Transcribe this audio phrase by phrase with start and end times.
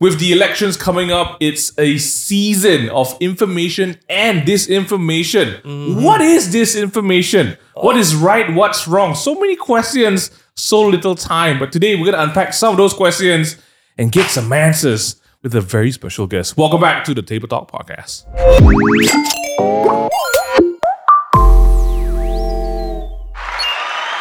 [0.00, 5.60] with the elections coming up, it's a season of information and disinformation.
[5.62, 6.02] Mm-hmm.
[6.02, 7.58] What is disinformation?
[7.74, 8.52] What is right?
[8.54, 9.14] What's wrong?
[9.16, 11.58] So many questions, so little time.
[11.58, 13.56] But today we're going to unpack some of those questions
[13.96, 16.56] and get some answers with a very special guest.
[16.56, 18.24] Welcome back to the Table Talk Podcast.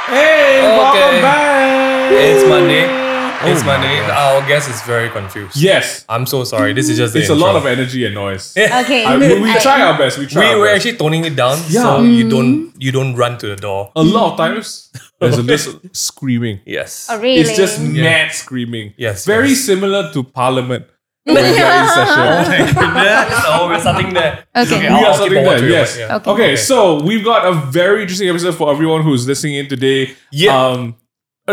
[0.07, 2.11] Hey, welcome back.
[2.13, 3.06] It's Monday.
[3.39, 3.99] It's Oh my Monday.
[4.11, 5.55] Our guest is very confused.
[5.57, 6.73] Yes, I'm so sorry.
[6.73, 8.55] This is just the it's a lot of energy and noise.
[8.57, 9.05] Okay.
[9.05, 10.17] I, we, we try our best.
[10.17, 10.41] We try.
[10.41, 10.77] We our were best.
[10.87, 11.83] actually toning it down, Yeah.
[11.83, 13.91] so you don't you don't run to the door.
[13.95, 16.61] a lot of times there's a little screaming.
[16.65, 17.07] Yes.
[17.11, 17.41] Oh, really?
[17.41, 18.93] It's just mad screaming.
[18.97, 19.61] Yes, Very yes.
[19.61, 20.85] similar to Parliament
[21.27, 22.75] when they're in session.
[22.79, 24.45] oh, we're starting there.
[24.55, 24.81] It's Okay.
[24.81, 25.97] We are I'll something there, yes.
[25.97, 26.15] yeah.
[26.15, 26.31] Okay.
[26.31, 30.15] Okay, so we've got a very interesting episode for everyone who's listening in today.
[30.31, 30.57] Yeah.
[30.57, 30.95] Um,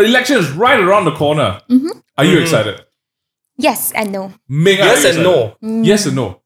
[0.03, 1.61] election is right around the corner.
[2.17, 2.41] Are you Mhm.
[2.41, 2.81] excited?
[3.57, 4.33] Yes and no.
[4.49, 5.23] Mega Yes and excited.
[5.23, 5.83] no.
[5.83, 6.41] Yes and no.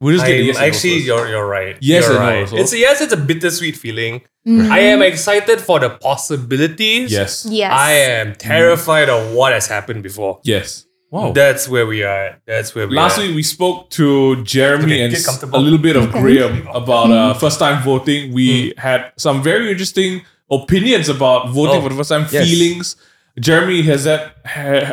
[0.00, 1.76] We'll just get the I'm yes and no actually, you're you're right.
[1.80, 2.40] Yes You're and no right.
[2.42, 2.56] also.
[2.56, 4.20] It's yes, it's a bittersweet feeling.
[4.46, 4.70] Mhm.
[4.70, 7.10] I am excited for the possibilities.
[7.12, 7.46] Yes.
[7.50, 7.72] Yes.
[7.72, 10.40] I am terrified of what has happened before.
[10.44, 10.84] Yes.
[11.10, 11.32] Wow.
[11.32, 12.26] That's where we are.
[12.26, 12.40] at.
[12.46, 13.22] That's where we Last are.
[13.22, 15.58] week we spoke to Jeremy Okay, and get s- comfortable.
[15.58, 17.40] a little bit of Graham about uh, Mm.
[17.40, 18.32] first time voting.
[18.34, 22.48] We had some very interesting opinions about voting Oh, for the first time, yes.
[22.48, 22.96] feelings.
[23.38, 24.34] Jeremy, has that?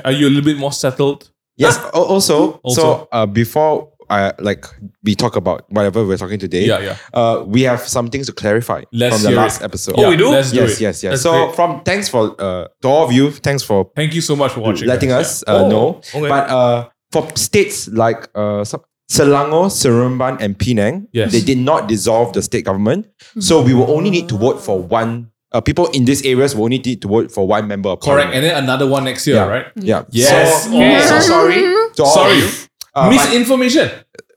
[0.05, 1.29] Are you a little bit more settled?
[1.57, 1.77] Yes.
[1.93, 2.81] al- Also, Also.
[2.81, 4.65] so uh, before I like
[5.03, 6.97] we talk about whatever we're talking today, Yeah, yeah.
[7.13, 9.63] Uh, we have some things to clarify Let's from the last it.
[9.65, 9.95] episode.
[9.97, 10.29] Oh, we do?
[10.29, 10.81] Let's do yes, it.
[10.81, 11.11] yes, yes.
[11.13, 11.55] That's so great.
[11.55, 14.59] from thanks for uh to all of you, thanks for Thank you so much for
[14.59, 14.87] watching.
[14.87, 15.41] letting guys.
[15.41, 15.87] us uh, Oh, know.
[16.13, 16.29] okay.
[16.29, 21.31] But uh, for states like uh, some- Selangor, Seremban, and Penang, Yes.
[21.31, 23.05] they did not dissolve the state government.
[23.39, 25.31] So we will only need to vote for one.
[25.55, 27.87] Uh, people in these areas will only need to vote for one member.
[27.89, 28.35] Of Correct, parliament.
[28.35, 29.45] and then another one next year, Yeah.
[29.47, 29.65] right?
[29.79, 30.03] Yeah.
[30.11, 30.65] Yes.
[30.67, 30.99] So, Okay.
[31.07, 31.61] so sorry.
[31.95, 32.37] To all Sorry.
[32.39, 32.67] Of you.
[32.93, 33.87] Uh, Misinformation.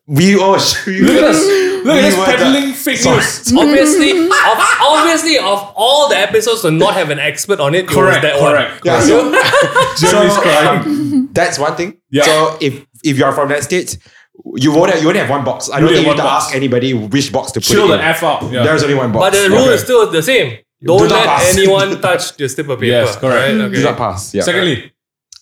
[0.06, 0.54] we oh,
[0.86, 1.40] we Look at us.
[1.84, 3.52] Look at we us were the- peddling fake news.
[3.62, 4.58] obviously, of,
[4.94, 8.22] obviously, of all the episodes to not have an expert on it, it was Correct.
[8.22, 8.84] that Correct.
[8.86, 9.16] Yeah, so,
[9.98, 10.78] Jeremy's so, crying.
[10.86, 11.98] um, that's one thing.
[12.10, 12.22] Yeah.
[12.30, 13.98] So if if you are from that state,
[14.54, 15.68] you won't have, you only have one box.
[15.70, 16.46] I don't only think you have to box.
[16.46, 18.00] ask anybody which box to put Chill it the in.
[18.16, 18.42] f out.
[18.52, 18.62] Yeah.
[18.62, 19.22] There's only one box.
[19.24, 19.74] But the rule Okay.
[19.74, 20.58] is still the same.
[20.82, 21.56] Don't let pass.
[21.56, 22.86] anyone touch the slip of paper.
[22.86, 23.34] Yes, correct.
[23.52, 23.60] Right?
[23.66, 23.74] Okay.
[23.76, 24.32] Do not pass.
[24.34, 24.42] Yeah.
[24.42, 24.92] Secondly,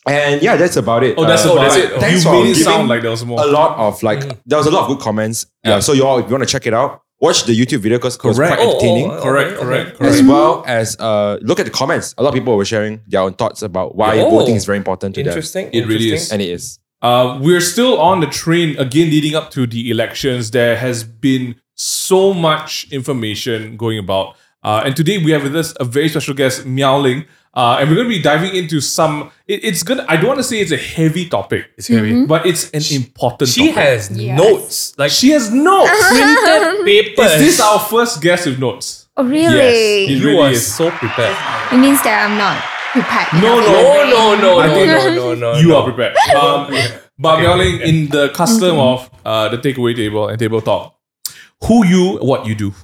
[0.06, 1.14] And yeah, that's about it.
[1.19, 1.92] oh, that's Uh, oh, about that's it.
[1.92, 2.00] it.
[2.00, 3.41] Thanks you for made it sound like there was more.
[3.42, 5.46] a lot of like there was a lot of good comments.
[5.64, 5.70] Yeah.
[5.75, 5.80] Yeah.
[5.80, 8.16] So you all, if you want to check it out, watch the YouTube video because
[8.16, 8.54] it was Correct.
[8.54, 9.10] quite Oh, oh, entertaining.
[9.10, 10.14] oh, Correct, correct, correct.
[10.14, 12.14] As well as uh, look at the comments.
[12.19, 14.30] A lot of people were sharing their own thoughts about why Oh.
[14.30, 15.69] voting is very important to them, Interesting.
[15.72, 16.30] It really is.
[16.32, 16.78] and it is.
[17.02, 20.52] Uh, we're still on the train again leading up to the elections.
[20.52, 24.34] There has been so much information going about.
[24.66, 27.25] Uh, and today we have with us a very special guest, Miaoling.
[27.54, 29.31] Uh, and we're going to be diving into some.
[29.47, 30.04] It, it's gonna.
[30.09, 32.27] I don't want to say it's a heavy topic, It's heavy.
[32.27, 33.49] but it's an important.
[33.49, 33.76] She topic.
[33.76, 34.38] has Yes.
[34.38, 35.91] notes, like She has notes.
[36.10, 37.32] printed papers.
[37.34, 39.09] Is this our first guest with notes?
[39.16, 39.56] Oh, really?
[39.56, 40.66] Yes, it You really are is.
[40.75, 41.34] so prepared.
[41.72, 42.60] It means that I'm not
[42.93, 43.41] prepared.
[43.41, 43.72] No, enough.
[43.72, 45.59] no, No, no, no, no, no, no, no.
[45.60, 45.76] you no.
[45.78, 46.15] are prepared.
[46.37, 46.69] Um,
[47.19, 50.94] but Miaoling, in the custom of uh, the takeaway table and table talk,
[51.65, 52.75] who you, what you do.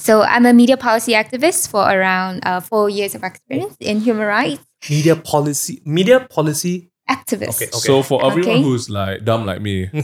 [0.00, 4.26] So I'm a media policy activist for around uh, four years of experience in human
[4.26, 4.62] rights.
[4.88, 5.82] Media policy.
[5.84, 7.56] Media policy Activist.
[7.56, 7.78] Okay, okay.
[7.90, 8.62] So for everyone Okay.
[8.62, 9.90] who's like dumb like me,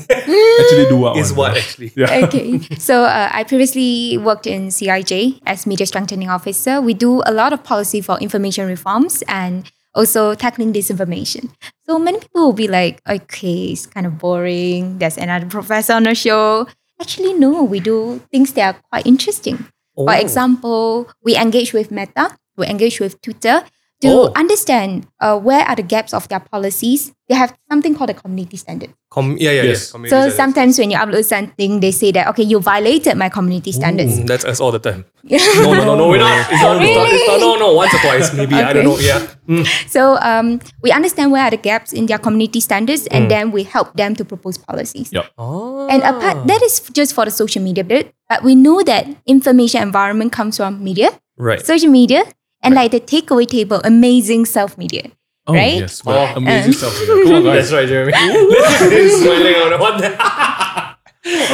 [0.61, 1.63] actually do what is one, what right?
[1.63, 1.93] actually.
[1.97, 2.21] Yeah.
[2.27, 2.59] okay.
[2.79, 6.81] So uh, I previously worked in CIJ as media strengthening officer.
[6.81, 11.49] We do a lot of policy for information reforms and also tackling disinformation.
[11.87, 14.99] So many people will be like, okay, it's kind of boring.
[14.99, 16.67] There's another professor on the show.
[17.01, 19.65] Actually, no, we do things that are quite interesting.
[19.97, 20.21] For Oh.
[20.21, 23.65] example, we engage with Meta, we engage with Twitter
[24.03, 24.33] to Oh.
[24.37, 27.13] understand uh, where are the gaps of their policies.
[27.29, 28.91] They have something called a community standard.
[29.11, 29.67] Com- yeah, yeah, Yes.
[29.67, 29.91] yes.
[29.93, 30.37] Community So standards.
[30.37, 34.21] sometimes when you upload something, they say that okay, you violated my community standards.
[34.21, 35.05] Mm, that's us all the time.
[35.27, 36.47] No, no, no, no, we're not.
[36.53, 38.55] It's not, it's not, it's not no, no, once or twice, maybe.
[38.55, 38.95] I don't know.
[38.95, 39.11] Okay.
[39.11, 39.65] Yeah.
[39.91, 43.65] So um, we understand where are the gaps in their community standards, and then we
[43.65, 45.11] help them to propose policies.
[45.11, 45.25] Yep.
[45.39, 45.89] Oh.
[45.91, 48.15] And apart, that is just for the social media bit.
[48.29, 51.59] But we know that information environment comes from media, Right.
[51.65, 52.23] social media,
[52.67, 55.11] and like the takeaway table, amazing self media.
[55.47, 55.79] Oh, Right?
[55.79, 56.05] yes.
[56.05, 56.37] Well, Oh.
[56.37, 56.95] amazing Um, stuff.
[57.07, 57.71] Come on, guys.
[57.71, 58.13] That's right, Jeremy.
[59.23, 60.97] Smiling on the- what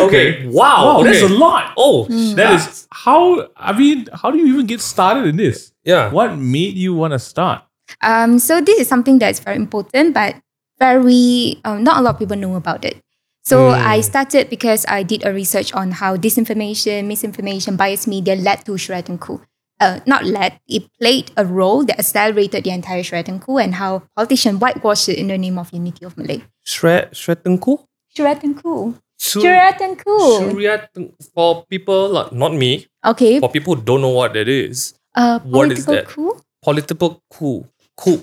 [0.07, 0.47] Okay.
[0.47, 0.85] Wow.
[0.85, 1.11] Wow, okay.
[1.13, 1.73] that's a lot.
[1.77, 2.05] Oh,
[2.37, 3.49] That is how.
[3.57, 5.73] I mean, how do you even get started in this?
[5.85, 6.11] yeah.
[6.13, 7.63] What made you want to start?
[8.03, 10.37] Um, so this is something that's very important, but
[10.79, 12.97] very um, not a lot of people know about it.
[13.45, 18.65] So I started because I did a research on how disinformation, misinformation, biased media led
[18.67, 19.41] to Sheraton coup.
[19.83, 24.03] Uh, not led, it played a role that accelerated the entire Sheraton coup and how
[24.17, 26.41] politicians whitewashed it in the name of unity of Malay.
[26.65, 27.83] Shre- Shretanku?
[28.17, 28.95] Sheraton coup.
[29.19, 30.31] Sur- Sheraton coup.
[30.41, 30.89] Suryat-
[31.35, 33.39] for people like not me, Okay.
[33.41, 36.07] for people who don't know what that is, Uh, what is political that?
[36.09, 36.33] coup.
[36.63, 37.65] political coup.
[37.97, 38.21] Coup.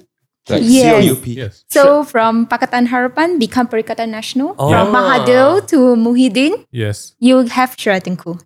[0.50, 1.06] Like Yes.
[1.06, 1.26] COUP.
[1.28, 1.64] Yes.
[1.70, 4.56] So from Pakatan Harapan become Perikatan Nasional.
[4.58, 4.70] Oh.
[4.74, 7.14] From Mahathir to Muhyiddin, Yes.
[7.20, 8.40] you have Sheraton coup.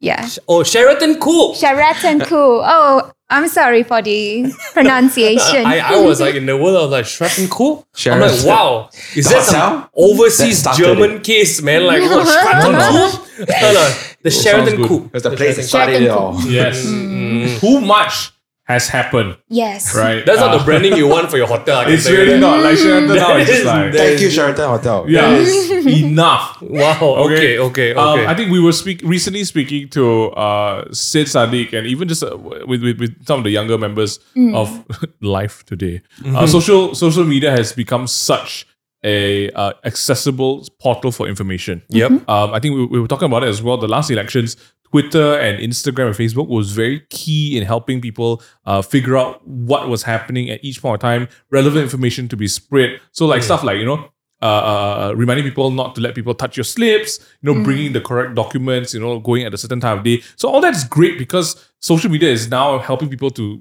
[0.00, 0.28] Yeah.
[0.48, 1.54] Oh, Sheraton coup.
[1.54, 2.60] Sheraton coup.
[2.72, 5.64] Oh, I'm sorry for the pronunciation.
[5.64, 7.84] I, I was like in the world, I was like Sheraton coup.
[8.06, 11.86] I'm like, wow, is that some overseas That started German case, man?
[11.86, 13.46] Like, what, Sheraton coup?
[13.48, 14.88] No, no, the Sheraton good.
[14.88, 15.00] coup.
[15.00, 16.40] Because the place that Sheraton started it all.
[16.50, 16.84] Yes.
[16.84, 17.60] Mm.
[17.60, 18.32] Too much
[18.70, 19.94] has happened, yes.
[19.96, 20.22] right?
[20.26, 21.78] That's not Uh, the branding you want for your hotel.
[21.80, 22.60] I It's really not.
[22.62, 24.98] Like Sheraton now is just like, Thank you, Sheraton Hotel.
[25.08, 25.34] yeah,
[26.04, 26.62] enough.
[26.62, 26.98] Wow.
[27.26, 27.58] Okay.
[27.58, 27.88] Okay.
[27.94, 27.94] Okay.
[27.94, 32.22] Um, I think we were speak recently speaking to uh, Syed Saddiq and even just
[32.22, 32.36] uh,
[32.70, 34.20] with, with with some of the younger members
[34.54, 34.68] of
[35.20, 36.02] Life Today.
[36.24, 38.66] Uh, social social media has become such
[39.04, 41.82] a uh, accessible portal for information.
[41.88, 42.28] Yep.
[42.28, 43.78] Um, I think we, we were talking about it as well.
[43.78, 44.56] The last elections,
[44.90, 49.88] Twitter and Instagram and Facebook was very key in helping people uh, figure out what
[49.88, 53.00] was happening at each point of time, relevant information to be spread.
[53.12, 54.10] So, like stuff like, you know,
[54.42, 58.00] uh, uh, reminding people not to let people touch your slips, you know, bringing the
[58.00, 60.22] correct documents, you know, going at a certain time of day.
[60.36, 63.60] So, all that's great because social media is now helping people to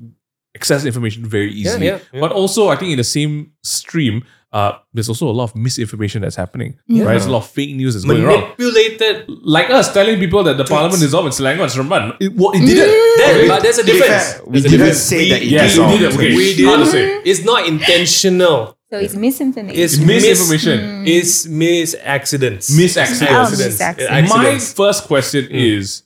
[0.55, 1.85] access information very easily.
[1.85, 2.19] yeah, yeah.
[2.19, 6.21] But also, I think in the same stream, uh, there's also a lot of misinformation
[6.21, 6.77] that's happening.
[6.89, 7.03] Right?
[7.03, 9.25] There's a lot of fake news that's going around Manipulated.
[9.27, 12.17] like us telling people that the parliament dissolved in oh, Selangor and Seremban.
[12.19, 12.89] It, well, it didn't.
[12.89, 13.17] Mm.
[13.17, 14.33] That, but there's a difference.
[14.33, 14.97] fair, we didn't difference.
[14.99, 15.99] say that it Yes, we dissolved.
[15.99, 16.15] did it.
[16.15, 16.35] Okay.
[16.35, 16.91] We Hard to did.
[16.91, 17.29] say.
[17.29, 18.77] It's not intentional.
[18.91, 19.79] So it's misinformation.
[19.79, 21.03] It's Misinformation.
[21.03, 21.99] Mis- it's mis mm.
[21.99, 22.71] oh, accidents.
[22.71, 23.29] Misaccidents.
[23.29, 24.29] Oh, misaccidents.
[24.29, 25.51] My first question mm.
[25.51, 26.03] is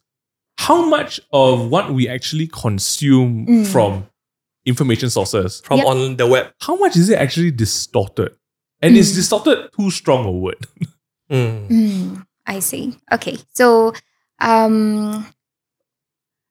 [0.58, 4.06] how much of what we actually consume from
[4.66, 5.88] information sources, from Yep.
[5.88, 6.54] on the web.
[6.62, 8.32] how much is it actually distorted?
[8.82, 10.66] And is distorted too strong a word?
[11.32, 11.68] Mm.
[11.70, 12.96] Mm, I see.
[13.12, 13.38] Okay.
[13.56, 13.94] So,
[14.40, 15.26] um,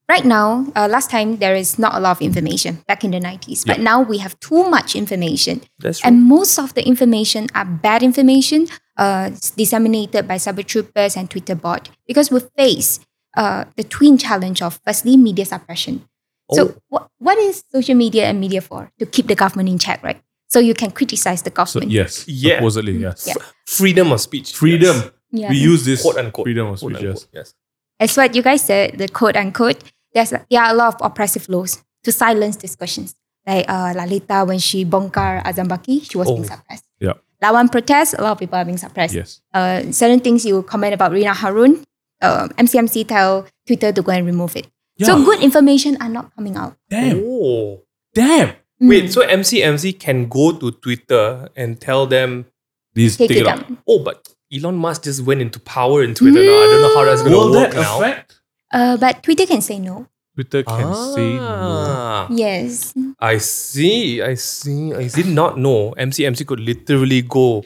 [0.09, 3.21] right now, uh, last time there is not a lot of information back in the
[3.21, 3.85] 90s, but Yeah.
[3.85, 5.61] now we have too much information.
[5.79, 6.09] That's true.
[6.09, 8.67] And most of the information are bad information
[8.97, 13.01] uh, disseminated by cyber troopers and Twitter bot because we face
[13.37, 16.07] uh, the twin challenge of firstly media suppression.
[16.49, 16.57] Oh.
[16.57, 18.91] So what, what is social media and media for?
[18.99, 20.21] To keep the government in check, right?
[20.51, 21.91] So you can criticize the So government.
[21.93, 22.57] yes, Yeah.
[22.57, 23.27] supposedly yes.
[23.27, 23.35] Yeah.
[23.67, 24.53] freedom of speech.
[24.55, 24.97] Freedom.
[24.97, 25.11] Yes.
[25.31, 25.49] Yeah.
[25.51, 26.45] We use this Quote unquote.
[26.47, 27.07] freedom of Quote speech.
[27.09, 27.55] unquote, Yes.
[27.55, 27.55] yes.
[28.01, 29.79] As what you guys said, the quote unquote,
[30.13, 33.15] there's there are a lot of oppressive laws to silence discussions.
[33.47, 36.55] Like uh, Lalitha, when she bongkar Azam Baki, she was being Oh.
[36.55, 36.85] suppressed.
[37.01, 37.15] Yeah.
[37.43, 39.15] Lawan protest, a lot of people are being suppressed.
[39.15, 39.41] Yes.
[39.55, 41.83] Uh, certain things you comment about Rina Harun,
[42.21, 44.67] uh, MCMC tell Twitter to go and remove it.
[45.07, 46.77] So good information are not coming out.
[46.91, 47.23] Damn.
[47.25, 47.83] Oh.
[48.15, 48.49] Damn.
[48.83, 48.89] Mm.
[48.89, 52.47] Wait, so MCMC can go to Twitter and tell them,
[52.95, 53.61] These take, take, it it out.
[53.69, 53.79] down.
[53.89, 56.51] oh, but Elon Musk just went into power in Twitter now.
[56.63, 57.99] I don't know how that's going to Will work that now.
[57.99, 58.41] affect?
[58.73, 60.07] Uh, but Twitter can say no.
[60.35, 61.41] Twitter can say no.
[61.89, 62.93] Ah, Yes.
[63.21, 64.21] I see.
[64.23, 64.93] I see.
[64.95, 67.65] I did not know MCMC could literally go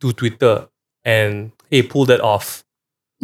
[0.00, 0.68] to Twitter
[1.04, 2.64] and hey, pull that off.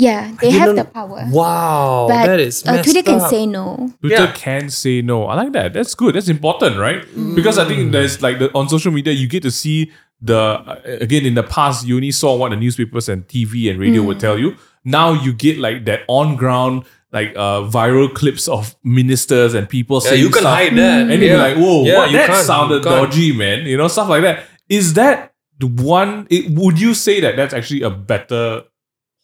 [0.06, 1.20] Yeah, they I have didn't- the power.
[1.30, 3.30] Wow, But that is uh, messed Twitter can up.
[3.30, 3.64] say no.
[4.00, 4.32] Twitter Yeah.
[4.44, 5.26] can say no.
[5.30, 5.72] I like that.
[5.76, 6.14] That's good.
[6.16, 7.00] That's important, right?
[7.38, 10.78] Because I think there's like the, on social media, you get to see the uh,
[11.06, 14.20] again in the past you only saw what the newspapers and TV and radio would
[14.20, 14.54] tell you.
[14.84, 20.00] Now you get like that on ground like uh, viral clips of ministers and people
[20.00, 20.14] saying.
[20.14, 20.58] Yeah, saying you can stuff.
[20.58, 21.10] hide that.
[21.10, 22.10] and you're like, whoa, Yeah, what?
[22.10, 23.10] you that can't, sounded can't.
[23.10, 23.66] dodgy, man.
[23.66, 24.44] You know, stuff like that.
[24.68, 26.26] Is that the one?
[26.30, 28.62] It, would you say that that's actually a better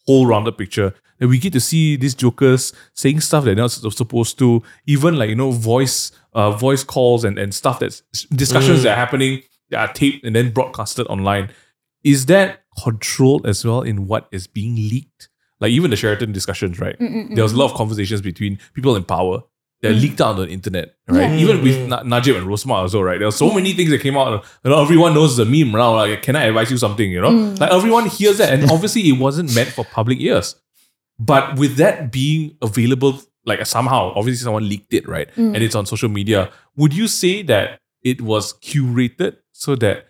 [0.08, 0.90] whole rounded picture?
[1.20, 3.72] And we get to see these jokers saying stuff that they're not
[4.02, 8.02] supposed to, even like you know, voice, uh, voice calls and and stuff that's
[8.44, 8.82] discussions Mm.
[8.84, 11.50] that are happening that are taped and then broadcasted online.
[12.04, 15.28] Is that controlled as well in what is being leaked?
[15.60, 16.96] Like even the Sheraton discussions, right?
[17.00, 17.34] Mm-mm-mm.
[17.34, 19.42] There was a lot of conversations between people in power
[19.82, 21.30] that leaked out on the internet, right?
[21.30, 21.36] Yeah.
[21.36, 21.88] Even with Mm.
[21.88, 23.18] Na- Najib and Rosmah also, right?
[23.18, 24.44] There were so many things that came out.
[24.64, 25.94] You know, everyone knows the meme now.
[25.94, 27.10] Like, can I advise you something?
[27.10, 27.30] You know,
[27.60, 30.56] like everyone hears that, and obviously it wasn't meant for public ears.
[31.18, 35.28] But with that being available, like somehow, obviously someone leaked it, right?
[35.36, 35.54] Mm.
[35.54, 36.50] And it's on social media.
[36.76, 40.06] Would you say that it was curated so that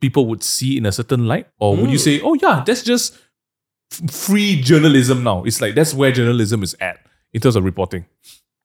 [0.00, 2.00] people would see in a certain light, or would you Mm.
[2.00, 3.16] say, oh yeah, that's just
[3.92, 5.44] f- free journalism now?
[5.44, 6.98] It's like that's where journalism is at
[7.32, 8.04] in terms of reporting.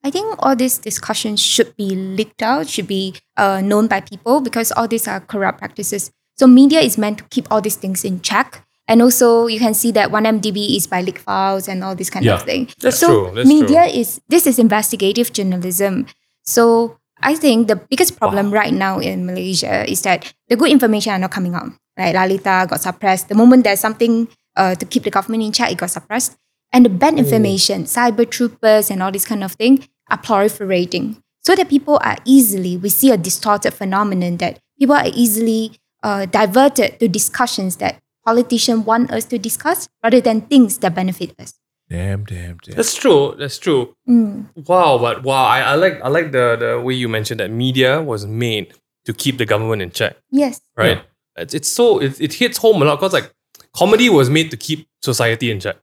[0.06, 4.40] I think all these discussions should be leaked out, should be uh, known by people
[4.40, 6.12] because all these are corrupt practices.
[6.38, 8.62] So media is meant to keep all these things in check.
[8.88, 12.24] And also you can see that 1MDB is by leak files and all this kind
[12.24, 12.36] Yeah.
[12.36, 12.70] of thing.
[12.80, 16.06] That's so true, that's media is this is investigative journalism.
[16.44, 21.14] So I think the biggest problem right now in Malaysia is that the good information
[21.14, 21.72] are not coming out.
[21.98, 23.28] Like Lalitha got suppressed.
[23.30, 26.38] The moment there's something uh, to keep the government in check, it got suppressed.
[26.72, 31.22] And the bad information, cyber troopers and all this kind of thing are proliferating.
[31.44, 36.26] So that people are easily, we see a distorted phenomenon that people are easily uh,
[36.26, 41.54] diverted to discussions that politicians want us to discuss rather than things that benefit us.
[41.88, 42.76] Damn, damn, damn.
[42.76, 43.36] That's true.
[43.38, 43.96] That's true.
[44.10, 44.48] Mm.
[44.68, 48.02] Wow, but wow, I, I like I like the the way you mentioned that media
[48.02, 48.74] was made
[49.06, 50.62] to keep the government in check, Yes.
[50.76, 51.04] right?
[51.38, 53.32] It's, it's so it, it hits home a lot because like
[53.76, 55.78] comedy was made to keep society in check.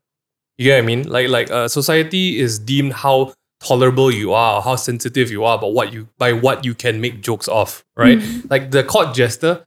[0.58, 1.08] You get what I mean?
[1.08, 3.32] Like like uh, society is deemed how
[3.64, 7.00] tolerable you are, or how sensitive you are about what you by what you can
[7.00, 8.20] make jokes of, right?
[8.50, 9.64] Like the court jester,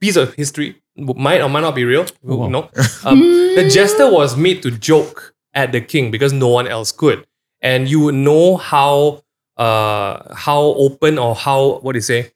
[0.00, 2.06] piece of history might or might not be real.
[2.22, 2.44] wow.
[2.44, 2.70] You know,
[3.04, 7.26] um, the jester was made to joke at the king because no one else could,
[7.60, 9.22] and you would know how
[9.56, 12.30] uh how open or how what do you say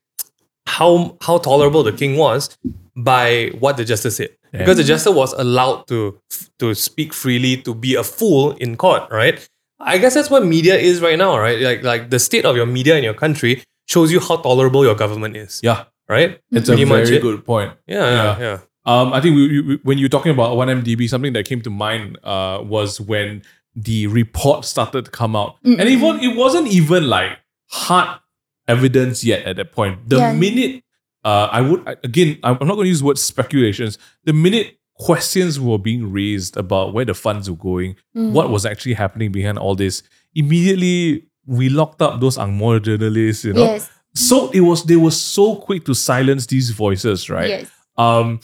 [0.67, 2.59] how how tolerable the king was
[2.97, 6.19] by what the jester said because the jester was allowed to
[6.59, 9.49] to speak freely to be a fool in court right
[9.83, 12.67] i guess that's what media is right now right like like the state of your
[12.67, 16.83] media in your country shows you how tolerable your government is Yeah, right it's Pretty
[16.85, 17.23] a much very it.
[17.23, 17.73] good point.
[17.87, 21.45] yeah yeah yeah Um, I think we, we, when you're talking about 1MDB, something that
[21.47, 23.43] came to mind uh, was when
[23.77, 25.55] the report started to come out.
[25.63, 27.39] And it, was, it wasn't even like
[27.71, 28.19] hard
[28.67, 30.09] evidence yet at that point.
[30.09, 30.33] The Yeah.
[30.35, 30.83] minute,
[31.25, 33.99] uh, I would, again, I'm I'm not going to use the word speculations.
[34.25, 38.33] The minute questions were being raised about where the funds were going, Mm.
[38.33, 40.03] what was actually happening behind all this,
[40.35, 43.65] immediately we locked up those Angmor journalists, you know?
[43.65, 43.91] Yes.
[44.15, 47.49] So it was, they were so quick to silence these voices, right?
[47.49, 47.71] Yes.
[47.97, 48.41] Um,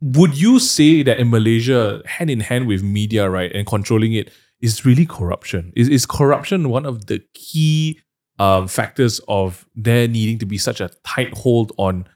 [0.00, 4.30] would you say that in Malaysia, hand in hand with media, right, and controlling it,
[4.60, 5.72] is really corruption?
[5.74, 7.98] Is is corruption one of the key
[8.38, 12.06] um, factors of there needing to be such a tight hold on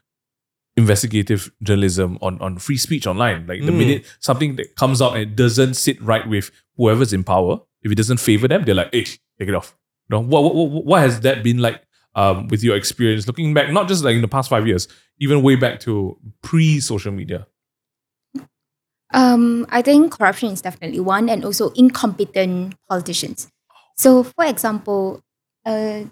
[0.81, 3.47] investigative journalism, on on free speech online?
[3.47, 3.77] Like the Mm.
[3.83, 7.91] minute something that comes out and it doesn't sit right with whoever's in power, if
[7.91, 9.05] it doesn't favor them, they're like, "Hey,
[9.39, 9.75] take it off."
[10.09, 11.81] You know, what what, what, what has that been like?
[12.13, 14.85] Um, with your experience looking back, not just like in the past five years,
[15.23, 17.47] even way back to pre-social media.
[19.13, 23.47] Um, I think corruption is definitely one, and also incompetent politicians.
[23.97, 25.21] So, for example,
[25.65, 26.03] uh,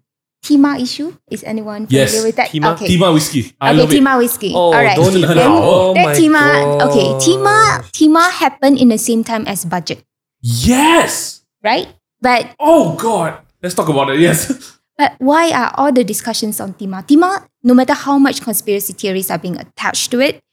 [0.43, 2.49] Timah issue is anyone familiar Yes, with that?
[2.49, 3.51] Timah- okay, Timah whiskey.
[3.59, 3.95] I okay, love it.
[3.99, 4.51] Timah whiskey.
[4.55, 4.95] Oh, All right.
[4.95, 5.35] don't even.
[5.35, 7.07] Then Oh that my Timah, okay.
[7.19, 10.03] Timah, Timah happened in the same time as budget,
[10.41, 11.41] Yes.
[11.63, 11.87] right?
[12.21, 13.39] But Oh God.
[13.61, 14.19] Let's talk about it.
[14.19, 14.75] Yes.
[14.99, 17.07] But why are all the discussions on Timah?
[17.07, 20.43] Timah, no matter how much conspiracy theories are being attached to it,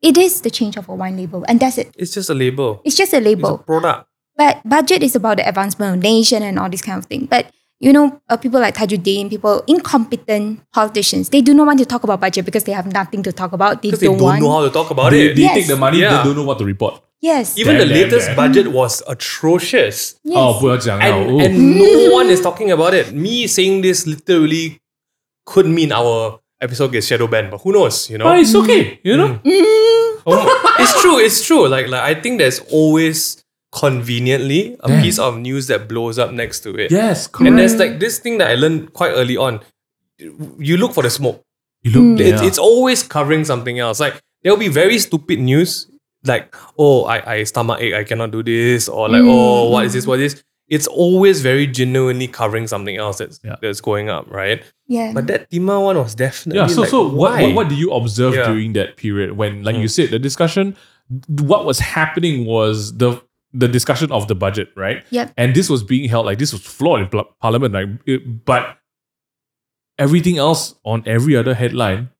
[0.00, 1.90] it is the change of a wine label, and that's it.
[1.98, 2.80] It's just a label.
[2.86, 3.58] It's just a It's a label.
[3.58, 4.06] product.
[4.38, 7.26] But budget is about the advancement of nation and all this kind of thing.
[7.26, 11.85] But you know, uh, people like Tajuddin, people incompetent politicians, they do not want to
[11.85, 13.81] talk about budget because they have nothing to talk about.
[13.81, 14.41] They Because they don't, don't want.
[14.41, 15.35] know how to talk about they it.
[15.35, 15.55] they Yes.
[15.55, 16.17] take the money, Yeah.
[16.17, 17.01] they don't know what to report.
[17.19, 17.57] yes.
[17.57, 18.35] Even Damn, the damn, latest damn.
[18.37, 20.15] budget was atrocious.
[20.23, 20.37] yes.
[20.37, 21.03] Oh, 不要讲了。
[21.05, 21.39] And, Oh.
[21.41, 23.11] and no one is talking about it.
[23.13, 24.79] Me saying this literally
[25.45, 28.25] could mean our episode gets shadow banned, but who knows, you know?
[28.25, 29.39] But it's okay, you know.
[30.25, 31.67] Oh, it's true, it's true.
[31.67, 35.02] Like, like I think there's always conveniently a Yeah.
[35.02, 36.90] piece of news that blows up next to it.
[36.90, 37.48] Yes, correct.
[37.48, 39.60] And there's like this thing that I learned quite early on.
[40.18, 41.44] You look for the smoke.
[41.82, 44.00] you look It's, it's always covering something else.
[44.00, 45.86] Like there'll be very stupid news,
[46.24, 49.92] like oh I I stomach ache, I cannot do this, or like oh what is
[49.92, 50.44] this, what is this.
[50.68, 53.56] It's always very genuinely covering something else that's Yeah.
[53.62, 54.60] that's going up, right?
[54.88, 55.12] Yeah.
[55.14, 56.66] But that Timah one was definitely yeah.
[56.66, 57.42] So like, so what, why?
[57.44, 58.46] what what do you observe Yeah.
[58.50, 59.82] during that period when, like Mm.
[59.82, 60.76] you said, the discussion?
[61.28, 63.22] What was happening was the
[63.52, 65.04] the discussion of the budget, right?
[65.10, 65.32] Yep.
[65.36, 68.76] And this was being held like this was flawed in parliament, like it- but
[69.98, 72.10] everything else on every other headline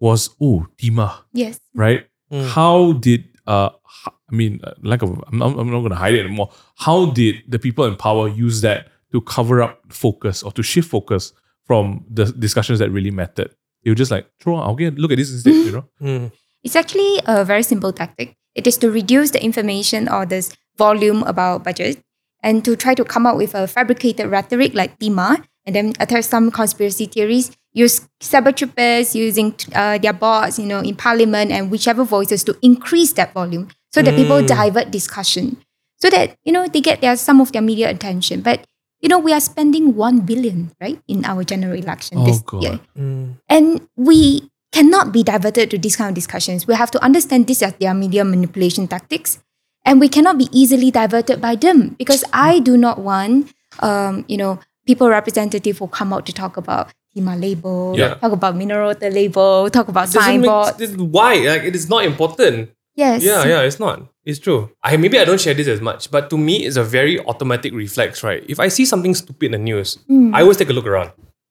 [0.00, 1.60] was oh Timah, yes.
[1.74, 2.06] right?
[2.32, 2.48] Mm.
[2.48, 5.96] How did uh h- I mean uh, like of I'm not, I'm not going to
[5.96, 6.50] hide it anymore.
[6.76, 10.88] How did the people in power use that to cover up focus or to shift
[10.90, 11.32] focus
[11.66, 13.54] from the discussions that really mattered?
[13.84, 15.84] They were just like, throw on, okay, look at this instead, you know?
[16.00, 16.32] Mm.
[16.62, 18.34] It's actually a very simple tactic.
[18.54, 21.98] It is to reduce the information or this volume about budget
[22.42, 26.24] and to try to come up with a fabricated rhetoric like Timah and then attach
[26.24, 31.70] some conspiracy theories, use cyber troopers using uh, their bots, you know, in parliament and
[31.70, 34.46] whichever voices to increase that volume so that people Mm.
[34.48, 35.56] divert discussion
[35.96, 38.42] so that, you know, they get their some of their media attention.
[38.42, 38.66] But,
[39.00, 42.62] you know, we are spending 1 billion, right, in our general election Oh, this God.
[42.62, 42.80] year.
[42.98, 43.38] Mm.
[43.48, 46.66] And we cannot be diverted to these kind of discussions.
[46.66, 49.38] We have to understand these are their media manipulation tactics.
[49.84, 54.36] And we cannot be easily diverted by them because I do not want, um, you
[54.36, 58.14] know, people representative who come out to talk about Timah label, Yeah.
[58.14, 60.74] talk about mineral water label, talk about signboard.
[60.98, 61.34] why?
[61.36, 62.70] Like it is not important.
[62.96, 63.22] yes.
[63.22, 64.06] Yeah, yeah, it's not.
[64.24, 64.70] It's true.
[64.82, 67.74] I maybe I don't share this as much, but to me, it's a very automatic
[67.74, 68.42] reflex, right?
[68.48, 69.98] If I see something stupid in the news,
[70.32, 71.10] I always take a look around.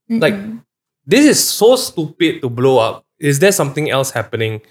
[0.10, 0.34] Like,
[1.06, 3.06] this is so stupid to blow up.
[3.20, 4.62] Is there something else happening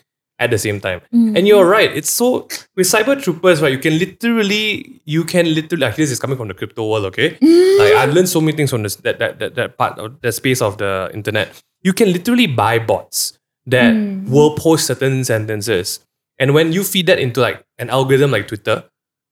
[0.42, 1.00] at the same time?
[1.14, 1.38] Mm.
[1.38, 1.90] And you're right.
[1.94, 3.72] It's so with cyber troopers, right?
[3.72, 5.86] You can literally, you can literally.
[5.86, 7.30] Like this is coming from the crypto world, okay?
[7.36, 7.78] Mm.
[7.78, 10.32] Like I've learned so many things from this that that that, that part of the
[10.32, 11.62] space of the internet.
[11.82, 14.28] You can literally buy bots that mm.
[14.28, 16.00] will post certain sentences,
[16.38, 18.84] and when you feed that into like an algorithm like Twitter,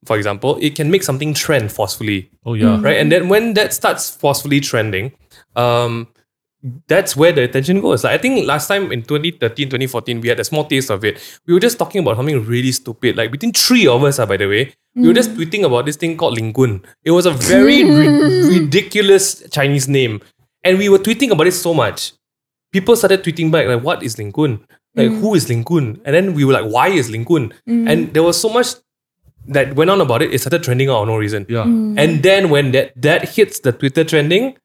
[0.05, 2.81] for example, it can make something trend forcefully Oh yeah.
[2.81, 2.97] right?
[2.97, 5.12] And then when that starts forcefully trending,
[5.57, 6.09] um,
[6.87, 8.05] that's where the attention goes.
[8.05, 11.21] Like I think last time in 2013, 2014, we had a small taste of it.
[11.47, 13.17] We were just talking about something really stupid.
[13.17, 15.37] Like between three of us, ah, by the way, we were just mm.
[15.37, 16.85] tweeting about this thing called Lingun.
[17.05, 20.21] It was a very ri- ridiculous Chinese name.
[20.62, 22.12] And we were tweeting about it so much.
[22.73, 24.61] People started tweeting back, like, what is Lingun?
[24.95, 26.00] Like, who is Lingun?
[26.05, 27.52] And then we were like, why is Lingun?
[27.69, 27.90] Mm.
[27.90, 28.75] And there was so much
[29.47, 31.47] that went on about it, it started trending out for no reason.
[31.49, 31.64] Yeah.
[31.64, 31.99] Mm.
[31.99, 34.57] And then when that that hits the Twitter trending,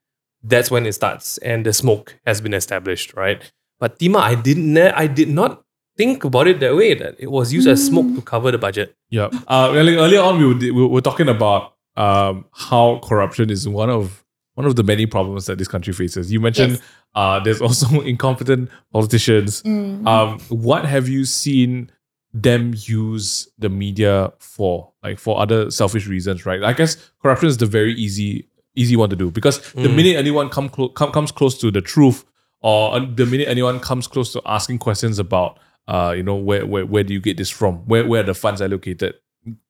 [0.47, 3.51] that's when it starts and the smoke has been established, right?
[3.79, 5.63] But Timah, I didn't I did not
[5.97, 8.95] think about it that way, that it was used as smoke to cover the budget.
[9.09, 9.29] Yeah.
[9.47, 13.89] Uh, earlier, earlier on, we were, we were talking about um, how corruption is one
[13.89, 14.23] of
[14.55, 16.31] one of the many problems that this country faces.
[16.31, 16.81] You mentioned Yes.
[17.15, 19.61] uh, there's also incompetent politicians.
[19.65, 21.91] Um, what have you seen
[22.33, 24.91] them use the media for?
[25.03, 26.63] Like for other selfish reasons, right?
[26.63, 30.49] I guess corruption is the very easy easy one to do because the minute anyone
[30.49, 32.25] come, clo- come comes close to the truth,
[32.61, 36.85] or the minute anyone comes close to asking questions about, uh, you know, where where
[36.85, 37.77] where do you get this from?
[37.87, 39.15] Where where are the funds allocated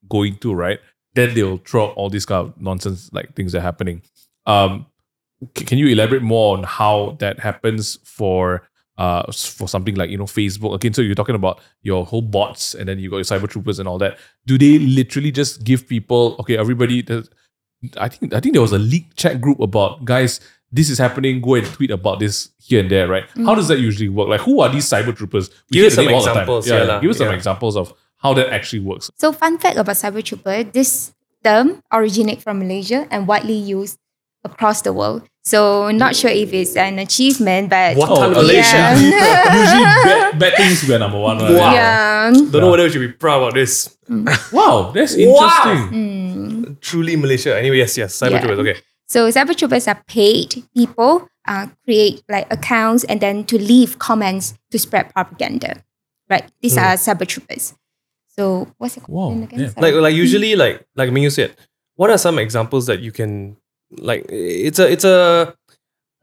[0.08, 0.80] going to, right?
[1.14, 4.02] Then they'll throw out all these kind of nonsense like things that are happening.
[4.46, 4.86] Um,
[5.54, 8.62] can you elaborate more on how that happens for
[8.98, 10.74] uh for something like you know Facebook?
[10.74, 13.78] Again, so you're talking about your whole bots, and then you got your cyber troopers
[13.78, 14.18] and all that.
[14.46, 17.02] Do they literally just give people okay, everybody?
[17.82, 20.40] Does- I think I think there was a leak chat group about guys.
[20.72, 21.40] This is happening.
[21.40, 23.24] Go and tweet about this here and there, right?
[23.44, 24.28] How does that usually work?
[24.28, 25.48] Like, who are these cyber troopers?
[25.70, 26.36] We Give us some name all the time.
[26.42, 27.00] examples, Yeah, yeah lah.
[27.00, 27.34] give us some Yeah.
[27.34, 29.10] examples of how that actually works.
[29.16, 31.12] So, fun fact about cyber trooper: this
[31.44, 33.98] term originates from Malaysia and widely used
[34.44, 35.22] across the world.
[35.46, 38.10] So, not sure if it's an achievement, but What?
[38.10, 38.98] Oh, Malaysia.
[38.98, 39.46] Yeah.
[39.62, 41.38] Usually, bad, bad things were number one.
[41.38, 41.54] right?
[41.54, 41.70] Wow.
[41.72, 42.30] yeah.
[42.34, 43.94] Don't know whether we should be proud about this.
[44.50, 45.22] Wow, that's Wow.
[45.22, 46.76] interesting.
[46.82, 47.54] Truly Malaysia.
[47.56, 48.18] Anyway, yes, yes.
[48.18, 48.40] Cyber Yeah.
[48.42, 48.58] troopers.
[48.58, 48.76] Okay.
[49.06, 54.54] So cyber troopers are paid people, uh, create like accounts and then to leave comments
[54.74, 55.78] to spread propaganda.
[56.28, 56.50] Right?
[56.60, 56.82] These Hmm.
[56.90, 57.74] are cyber troopers.
[58.34, 59.60] So what's the Wow, again?
[59.60, 59.70] yeah.
[59.78, 61.54] Like like usually like like Ming said,
[61.94, 63.56] what are some examples that you can
[63.90, 65.54] like it's a it's a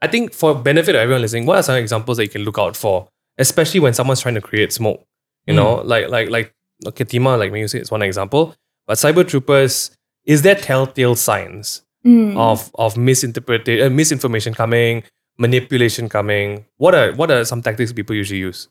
[0.02, 2.58] I think for benefit of everyone listening, what are some examples that you can look
[2.58, 5.02] out for, especially when someone's trying to create smoke?
[5.46, 6.54] You know, like like like
[6.86, 8.54] okay, Timah, like Ming said, it's one example.
[8.86, 9.90] But cyber troopers,
[10.24, 12.36] is there telltale signs Mm.
[12.36, 15.02] of of misinterpretation, uh, misinformation coming,
[15.38, 16.66] manipulation coming?
[16.76, 18.68] What are what are some tactics people usually use?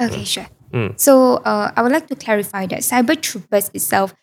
[0.00, 0.46] Okay, sure.
[0.72, 1.00] Mm.
[1.00, 4.14] So uh, I would like to clarify that cyber troopers itself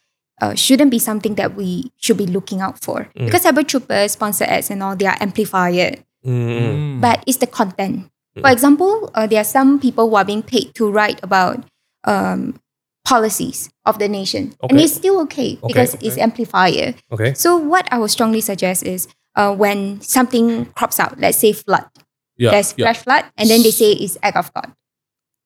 [0.42, 3.26] uh, shouldn't be something that we should be looking out for Mm.
[3.26, 7.02] because cyber troopers sponsor ads and all they are amplified, Mm.
[7.02, 8.10] but it's the content.
[8.38, 8.42] Mm.
[8.42, 11.64] For example, uh, there are some people who are being paid to write about
[12.06, 12.60] um,
[13.06, 16.22] policies of the nation, and it's still okay because it's okay.
[16.22, 16.96] amplifier.
[17.12, 17.34] Okay.
[17.34, 21.86] So what I would strongly suggest is uh, when something crops out, let's say flood,
[22.38, 22.86] Yeah, there's yeah.
[22.92, 24.72] flash flood, and then they say it's act of God.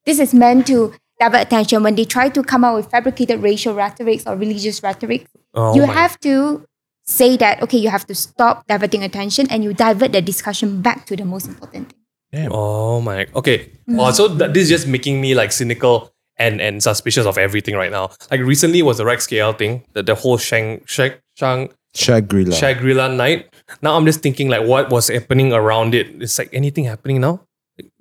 [0.05, 3.73] This is meant to divert attention when they try to come out with fabricated racial
[3.73, 5.27] rhetorics or religious rhetoric.
[5.53, 6.65] Oh you my- have to
[7.05, 11.05] say that okay, you have to stop diverting attention and you divert the discussion back
[11.07, 11.99] to the most important thing.
[12.31, 12.51] Damn.
[12.53, 13.25] Oh my.
[13.35, 13.71] Okay.
[13.89, 13.99] Mm.
[13.99, 17.75] Oh, so th- this is just making me like cynical and and suspicious of everything
[17.75, 18.11] right now.
[18.29, 22.55] Like recently was the Rex KL thing, the, the whole Shang Shang Shang Shangri-La.
[22.55, 23.49] Shangri-La night.
[23.81, 26.21] Now I'm just thinking like what was happening around it.
[26.21, 27.41] It's like anything happening now.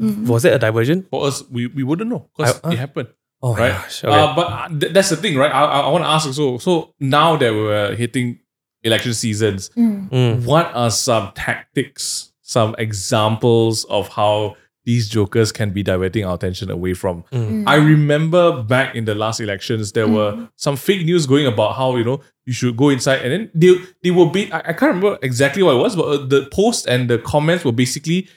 [0.00, 0.26] Mhm.
[0.26, 1.06] Was it a diversion?
[1.10, 3.08] For us, we, we wouldn't know because uh, it happened.
[3.42, 3.72] Oh my right?
[3.72, 4.04] gosh.
[4.04, 4.12] Okay.
[4.18, 5.52] Uh, but uh, th- that's the thing, right?
[5.52, 6.58] I, I, I want to ask also.
[6.58, 8.40] So now that we're hitting
[8.82, 10.08] election seasons, Mm.
[10.10, 10.44] Mm.
[10.44, 16.70] what are some tactics, some examples of how these jokers can be diverting our attention
[16.70, 17.24] away from?
[17.32, 17.64] Mm.
[17.66, 21.96] I remember back in the last elections, there were some fake news going about how
[21.96, 24.94] you know you should go inside, and then they they were be I, I can't
[24.94, 28.28] remember exactly what it was, but uh, the post and the comments were basically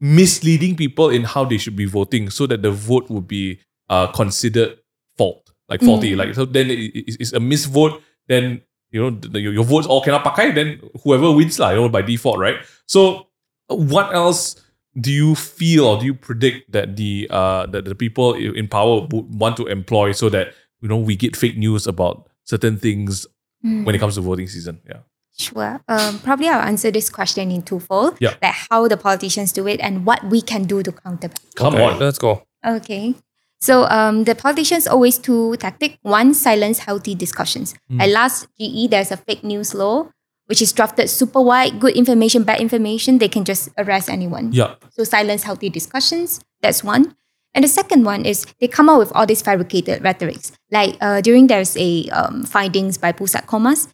[0.00, 3.58] misleading people in how they should be voting, so that the vote would be
[3.90, 4.78] uh considered
[5.18, 6.12] fault, like faulty.
[6.12, 6.18] Mm.
[6.18, 8.00] Like so, then it, it- it's a misvote.
[8.28, 10.54] Then you know the, your, your votes all cannot pakai.
[10.54, 12.56] Then whoever wins lah, you know by default, right?
[12.86, 13.26] So
[13.68, 14.56] what else?
[15.00, 19.00] do you feel or do you predict that the uh that the people in power
[19.08, 23.24] would want to employ so that you know we get fake news about certain things
[23.64, 23.86] Mm.
[23.86, 24.82] when it comes to voting season?
[24.84, 25.00] Yeah.
[25.38, 25.80] Sure.
[25.88, 28.16] Um, probably I'll answer this question in twofold.
[28.20, 28.34] Yeah.
[28.42, 31.30] Like how the politicians do it and what we can do to counter.
[31.56, 31.98] Come Okay, on.
[31.98, 32.42] let's go.
[32.64, 33.14] Okay.
[33.60, 35.98] So um, the politicians always two tactic.
[36.02, 37.74] One, silence healthy discussions.
[37.98, 40.10] At last GE, there's a fake news law,
[40.46, 43.18] which is drafted super wide, good information, bad information.
[43.18, 44.52] They can just arrest anyone.
[44.52, 44.74] Yeah.
[44.90, 46.40] So silence healthy discussions.
[46.60, 47.14] That's one.
[47.54, 50.52] And the second one is they come out with all these fabricated rhetorics.
[50.70, 53.88] Like uh, during there's a um, findings by Pusat Komas,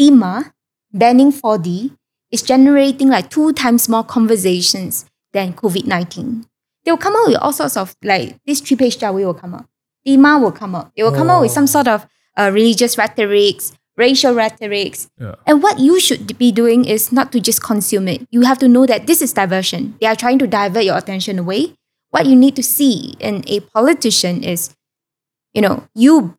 [0.00, 0.52] Timah
[0.94, 1.96] banning 4D
[2.30, 6.46] is generating like two times more conversations than COVID 19.
[6.84, 9.54] They will come up with all sorts of like this three page Jawi will come
[9.54, 9.66] up.
[10.06, 10.92] Timah will come up.
[10.96, 15.08] They will come up with some sort of uh, religious rhetorics, racial rhetorics.
[15.18, 15.34] Yeah.
[15.46, 18.26] And what you should be doing is not to just consume it.
[18.30, 19.96] You have to know that this is diversion.
[20.00, 21.74] They are trying to divert your attention away.
[22.10, 24.74] What you need to see in a politician is,
[25.54, 26.36] you know, you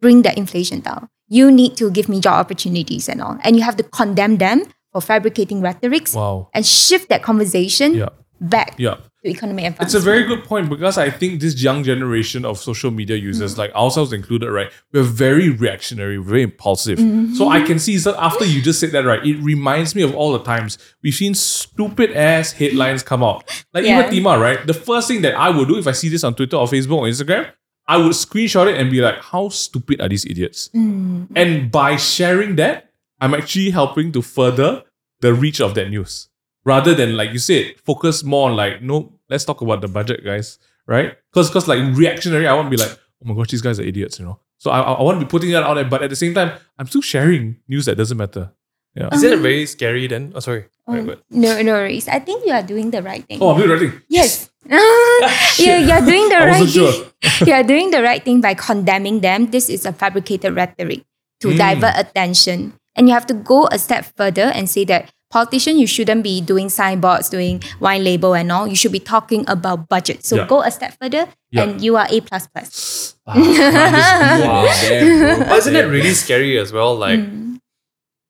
[0.00, 1.08] bring the inflation down.
[1.28, 3.38] You need to give me job opportunities and all.
[3.42, 4.62] And you have to condemn them
[4.92, 6.48] for fabricating rhetorics Wow.
[6.54, 8.08] and shift that conversation Yeah.
[8.40, 8.94] back Yeah.
[9.22, 9.86] to economic advancement.
[9.86, 13.58] It's a very good point because I think this young generation of social media users,
[13.58, 16.98] like ourselves included, right, we're very reactionary, very impulsive.
[16.98, 17.34] Mm-hmm.
[17.34, 20.14] So I can see so after you just said that, right, it reminds me of
[20.14, 23.44] all the times we've seen stupid ass headlines come out.
[23.74, 24.08] Like Yeah.
[24.08, 24.66] even Timah, right?
[24.66, 26.98] The first thing that I would do if I see this on Twitter or Facebook
[26.98, 27.50] or Instagram,
[27.88, 30.68] I would screenshot it and be like, how stupid are these idiots?
[30.74, 34.84] And by sharing that, I'm actually helping to further
[35.20, 36.28] the reach of that news.
[36.64, 40.22] Rather than like you said, focus more on like, no, let's talk about the budget,
[40.24, 40.58] guys.
[40.86, 41.16] Right?
[41.32, 43.84] Because because like reactionary, I want to be like, oh my gosh, these guys are
[43.84, 44.38] idiots, you know.
[44.58, 46.34] So I, I I want to be putting that out there, but at the same
[46.34, 48.52] time, I'm still sharing news that doesn't matter.
[48.94, 49.08] Yeah.
[49.12, 50.32] Is it very scary then?
[50.34, 50.64] Oh, sorry.
[50.86, 52.08] Um, but- no, no worries.
[52.08, 53.38] I think you are doing the right thing.
[53.40, 54.02] Oh, I'm doing the right thing.
[54.08, 54.50] Yes.
[55.58, 57.04] you're, you're doing the right thing.
[57.48, 59.50] you're doing the right thing by condemning them.
[59.50, 61.04] This is a fabricated rhetoric
[61.40, 61.56] to Mm.
[61.58, 62.74] divert attention.
[62.96, 66.40] And you have to go a step further and say that politician, you shouldn't be
[66.40, 68.66] doing signboards, doing wine label and all.
[68.66, 70.24] You should be talking about budget.
[70.24, 70.46] So Yeah.
[70.46, 71.62] go a step further Yeah.
[71.62, 73.14] and you are A plus plus.
[73.26, 75.36] Ah, I'm just being Wow.
[75.44, 76.96] them, isn't it really scary as well?
[76.96, 77.60] Like Mm.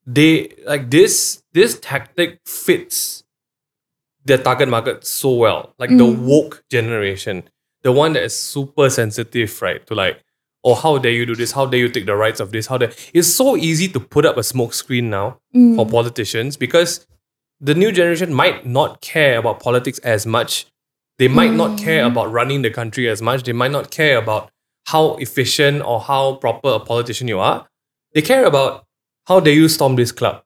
[0.07, 3.24] they like this this tactic fits
[4.28, 5.74] their target market so well.
[5.78, 6.18] Like the Mm.
[6.32, 7.42] woke generation,
[7.82, 9.84] the one that is super sensitive, right?
[9.88, 10.16] To like,
[10.64, 11.52] oh, how dare you do this?
[11.52, 12.66] How dare you take the rights of this?
[12.66, 15.76] How dare it's so easy to put up a smoke screen now Mm.
[15.76, 17.06] for politicians because
[17.60, 20.66] the new generation might not care about politics as much.
[21.18, 22.12] They might not care Mm.
[22.12, 23.42] about running the country as much.
[23.42, 24.50] They might not care about
[24.86, 27.66] how efficient or how proper a politician you are.
[28.14, 28.84] They care about
[29.26, 30.42] how dare you storm this club?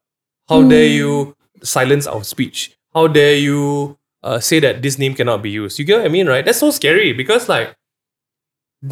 [0.49, 0.95] How dare Mm.
[1.01, 2.77] you silence our speech?
[2.95, 5.79] How dare you uh, say that this name cannot be used?
[5.79, 6.45] You get what I mean, right?
[6.45, 7.77] That's so scary because like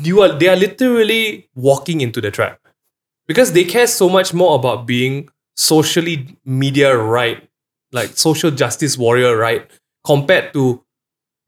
[0.02, 2.60] you are they are literally walking into the trap
[3.26, 7.48] because they care so much more about being socially media right,
[7.92, 9.70] like social justice warrior right,
[10.04, 10.82] compared to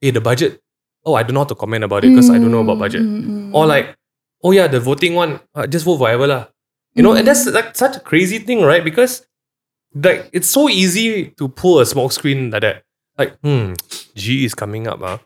[0.01, 0.61] hey the budget.
[1.05, 3.03] Oh, I don't know how to comment about it because I don't know about budget.
[3.03, 3.55] Mm, mm, mm.
[3.55, 3.97] Or like,
[4.45, 6.47] oh yeah, the voting one, uh, just vote whatever lah.
[6.95, 8.85] You know, and that's like such a crazy thing, right?
[8.85, 9.27] Because
[9.95, 12.83] like it's so easy to pull a smoke screen like that.
[13.19, 13.75] Like, hmm,
[14.15, 15.03] G is coming up.
[15.03, 15.19] Uh.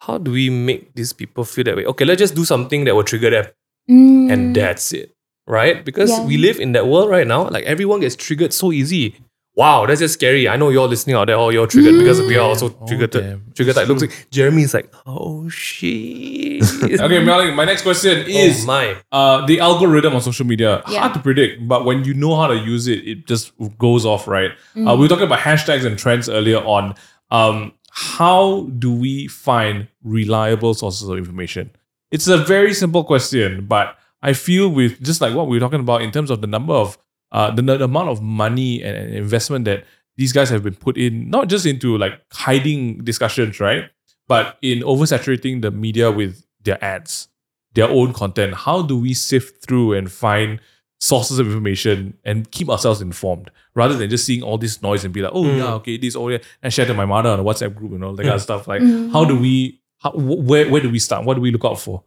[0.00, 1.84] How do we make these people feel that way?
[1.84, 3.46] Okay, let's just do something that will trigger them.
[3.90, 4.32] Mm.
[4.32, 5.14] And that's it.
[5.46, 5.84] Right?
[5.84, 6.24] Because Yeah.
[6.26, 7.48] we live in that world right now.
[7.48, 9.16] Like everyone gets triggered so easy.
[9.60, 10.48] Wow, that's just scary.
[10.48, 11.36] I know you're listening out there.
[11.36, 13.10] Oh, you're triggered because we are also Oh, triggered.
[13.10, 13.40] damn.
[13.54, 13.76] triggered.
[13.76, 15.48] Like, looks like Jeremy's like, oh
[15.94, 16.62] shit.
[17.00, 18.96] Okay, Malik, my next question is oh my.
[19.12, 21.00] uh, the algorithm on social media Yeah.
[21.00, 24.26] hard to predict, but when you know how to use it, it just goes off,
[24.26, 24.52] right?
[24.76, 24.88] Mm.
[24.90, 26.94] Uh, we were talking about hashtags and trends earlier on.
[27.30, 31.70] Um, how do we find reliable sources of information?
[32.10, 35.80] It's a very simple question, but I feel with just like what we were talking
[35.80, 36.98] about in terms of the number of
[37.32, 39.84] uh, the, the amount of money and, and investment that
[40.16, 43.84] these guys have been put in, not just into like hiding discussions, right?
[44.28, 47.28] But in oversaturating the media with their ads
[47.74, 48.52] their own content.
[48.52, 50.58] How do we sift through and find
[50.98, 55.14] sources of information and keep ourselves informed rather than just seeing all this noise and
[55.14, 55.58] be like, oh Mm.
[55.58, 58.02] yeah, okay, this, oh yeah, and share to my mother on a WhatsApp group and
[58.04, 58.66] all that kind of stuff.
[58.66, 59.12] Like, Mm.
[59.12, 61.24] how do we, how, wh- where, where do we start?
[61.24, 62.02] What do we look out for?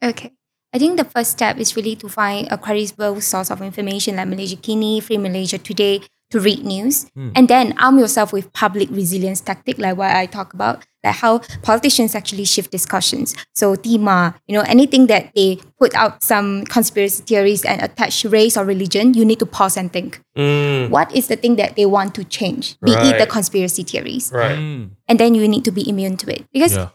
[0.00, 0.30] Okay.
[0.72, 4.28] I think the first step is really to find a credible source of information like
[4.28, 7.34] Malaysiakini, Free Malaysia Today, to read news Hmm.
[7.34, 11.42] and then arm yourself with public resilience tactic, like what I talk about, like how
[11.66, 13.34] politicians actually shift discussions.
[13.52, 18.54] So Timah, you know, anything that they put out some conspiracy theories and attach race
[18.56, 20.22] or religion, you need to pause and think.
[20.38, 22.78] Mm, What is the thing that they want to change?
[22.78, 24.30] Be it the conspiracy theories.
[24.30, 24.54] right.
[24.54, 24.94] Mm.
[25.10, 26.46] And then you need to be immune to it.
[26.54, 26.94] Because Yeah.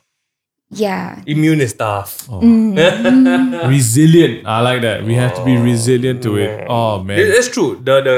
[0.69, 1.21] Yeah.
[1.25, 2.27] Immune is tough.
[2.29, 2.41] Oh.
[2.41, 3.69] Mm.
[3.69, 4.45] Resilient.
[4.47, 5.03] I like that.
[5.03, 6.65] We have to be resilient to it.
[6.69, 7.19] Oh It- man.
[7.19, 7.79] It's true.
[7.83, 8.17] The the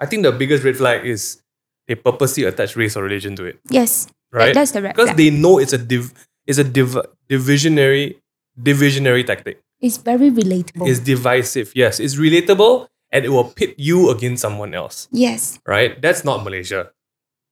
[0.00, 1.42] I think the biggest red flag is
[1.86, 4.06] they purposely attach race or religion to it, yes.
[4.32, 4.54] That- right?
[4.54, 6.10] that's the red because they know it's a div,
[6.46, 6.96] it's a div,
[7.28, 8.16] divisionary
[8.58, 9.60] divisionary tactic.
[9.82, 10.86] it's very relatable.
[10.88, 11.72] It's divisive.
[11.74, 15.08] Yes, it's relatable and it will pit you against someone else.
[15.12, 15.58] yes.
[15.66, 16.00] Right?
[16.00, 16.90] That's not Malaysia.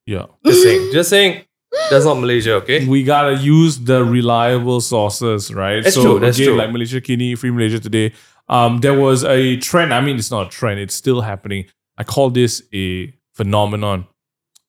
[0.06, 0.26] yeah.
[0.46, 0.82] Just saying.
[0.92, 1.44] Just saying.
[1.90, 2.54] That's not Malaysia.
[2.54, 2.86] Okay.
[2.86, 5.82] We gotta use the reliable sources, right?
[5.82, 6.58] That's so true, that's again, true.
[6.58, 8.12] like Malaysiakini, Free Malaysia Today.
[8.48, 9.94] Um, there was a trend.
[9.94, 10.80] I mean, it's not a trend.
[10.80, 11.66] It's still happening.
[11.96, 14.06] I call this a phenomenon.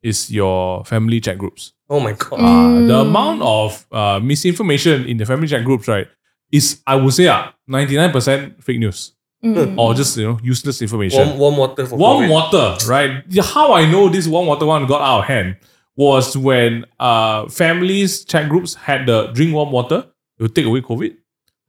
[0.03, 1.73] Is your family chat groups?
[1.89, 2.39] Oh my god.
[2.39, 3.07] Uh, the Mm.
[3.09, 6.07] amount of uh, misinformation in the family chat groups, right,
[6.51, 9.73] is I would say uh, 99% fake news Mm.
[9.77, 11.17] or just you know useless information.
[11.25, 12.29] Warm, warm water for warm COVID.
[12.29, 13.23] water, right?
[13.27, 15.57] Yeah, How I know this warm water one got out of hand
[16.01, 19.99] was when uh families chat groups had the drink warm water
[20.39, 21.11] to take away COVID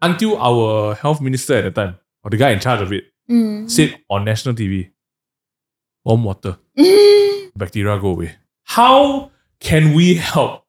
[0.09, 3.71] until our health minister at the time or the guy in charge of it Mm.
[3.71, 4.91] said on national TV,
[6.05, 6.59] warm water,
[7.57, 8.35] bacteria go away.
[8.65, 10.65] How can we help?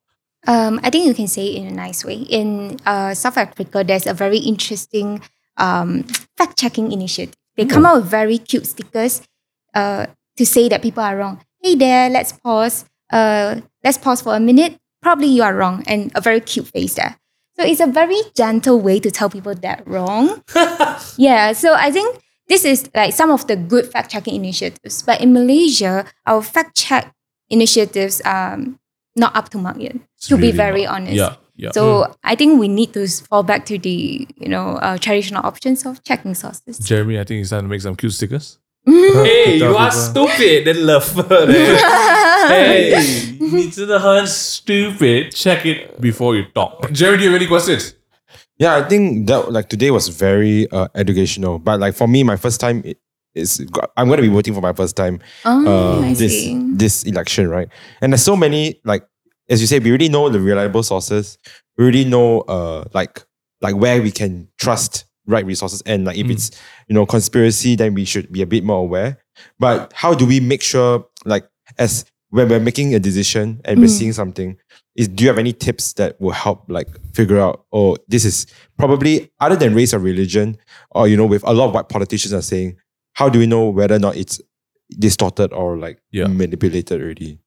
[0.46, 2.16] Um, I think you can say it in a nice way.
[2.30, 5.22] In uh, South Africa, there's a very interesting
[5.58, 6.04] um,
[6.38, 7.34] fact checking initiative.
[7.58, 9.22] They come out with very cute stickers
[9.74, 10.06] uh,
[10.38, 11.42] to say that people are wrong.
[11.62, 12.86] Hey there, let's pause.
[13.14, 14.80] Uh, let's pause for a minute.
[15.02, 17.20] Probably you are wrong, and a very cute face there.
[17.56, 20.42] So it's a very gentle way to tell people that wrong.
[21.18, 22.18] yeah, so I think
[22.50, 25.04] this is like some of the good fact checking initiatives.
[25.04, 27.14] But in Malaysia, our fact check
[27.50, 28.58] initiatives are
[29.16, 29.96] not up to mark yet.
[30.18, 31.14] It's to be very not- honest.
[31.14, 31.72] Yeah, yeah.
[31.72, 35.86] So I think we need to fall back to the you know uh, traditional options
[35.86, 36.80] of checking sources.
[36.80, 38.58] Jeremy, I think it's time to make some cute stickers.
[38.86, 40.66] Hey, you are stupid.
[40.66, 41.06] Then love.
[42.48, 45.34] Hey, stupid.
[45.34, 46.92] Check it before you talk.
[46.92, 47.96] Jerry, do you have any questions?
[48.58, 51.60] Yeah, I think that like today was very uh, educational.
[51.60, 52.84] But like for me, my first time
[53.36, 53.66] is
[53.98, 56.74] I'm gonna be voting for my first time Oh, uh, I this see.
[56.76, 57.68] this election, right?
[58.02, 59.06] And there's so many like
[59.50, 61.38] as you said, we already know the reliable sources.
[61.78, 63.26] We already know uh like
[63.62, 66.34] like where we can trust right resources and like if hmm.
[66.34, 66.52] it's
[66.88, 69.18] you know conspiracy, then we should be a bit more aware.
[69.58, 71.48] But how do we make sure like
[71.80, 73.98] as when we're making a decision and we're Mm.
[74.00, 74.58] seeing something,
[74.96, 78.46] is do you have any tips that will help like figure out oh this is
[78.78, 80.58] probably other than race or religion
[80.98, 82.76] or you know with a lot of what politicians are saying
[83.20, 84.38] how do we know whether or not it's
[85.00, 86.28] distorted or like Yeah.
[86.28, 87.40] manipulated already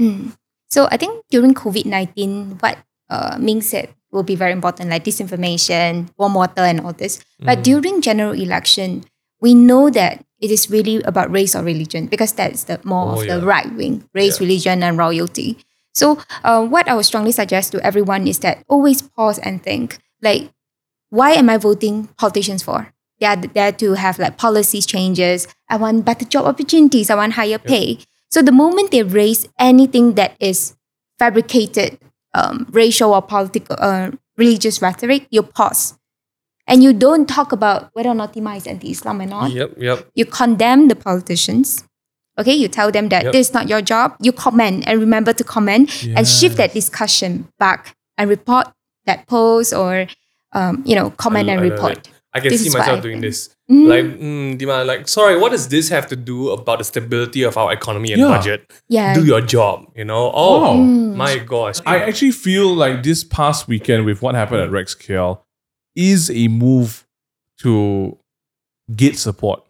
[0.00, 0.32] Mm.
[0.74, 2.78] So I think during COVID nineteen, what
[3.10, 7.20] uh, Ming said will be very important, like disinformation, warm water, and all this.
[7.38, 9.04] But during general election,
[9.40, 13.20] we know that it is really about race or religion because that's the more Oh,
[13.20, 15.58] of the right wing, race, religion, and royalty.
[15.94, 19.98] So uh, what I would strongly suggest to everyone is that always pause and think,
[20.20, 20.50] like,
[21.10, 22.92] why am I voting politicians for?
[23.20, 25.46] They are there to have like policies changes.
[25.68, 27.10] I want better job opportunities.
[27.10, 27.98] I want higher pay.
[28.30, 30.74] So the moment they raise anything that is
[31.18, 31.98] fabricated
[32.34, 35.94] um, racial or political, uh, religious rhetoric, you pause.
[36.66, 39.50] And you don't talk about whether or not Timah is anti-Islam or not.
[39.52, 40.08] Yep, yep.
[40.14, 41.84] You condemn the politicians.
[42.38, 43.32] Okay, you tell them that Yep.
[43.32, 44.16] this is not your job.
[44.20, 48.68] You comment and remember to comment and shift that discussion back and report
[49.06, 50.06] that post or
[50.52, 51.74] um, you know comment I and love it.
[51.74, 52.08] report.
[52.32, 53.50] I can This see is what I myself doing this.
[53.70, 53.86] Mm.
[53.86, 57.56] Like, mm, Timah, like, sorry, what does this have to do about the stability of
[57.56, 58.28] our economy and Yeah.
[58.28, 58.72] budget?
[58.88, 59.14] Yeah.
[59.14, 60.32] Do your job, you know?
[60.34, 60.74] Oh, Wow.
[60.74, 61.14] Mm.
[61.14, 61.78] my gosh.
[61.86, 65.42] I actually feel like this past weekend with what happened at Rex KL
[65.96, 67.06] is a move
[67.60, 68.16] to
[68.94, 69.62] get support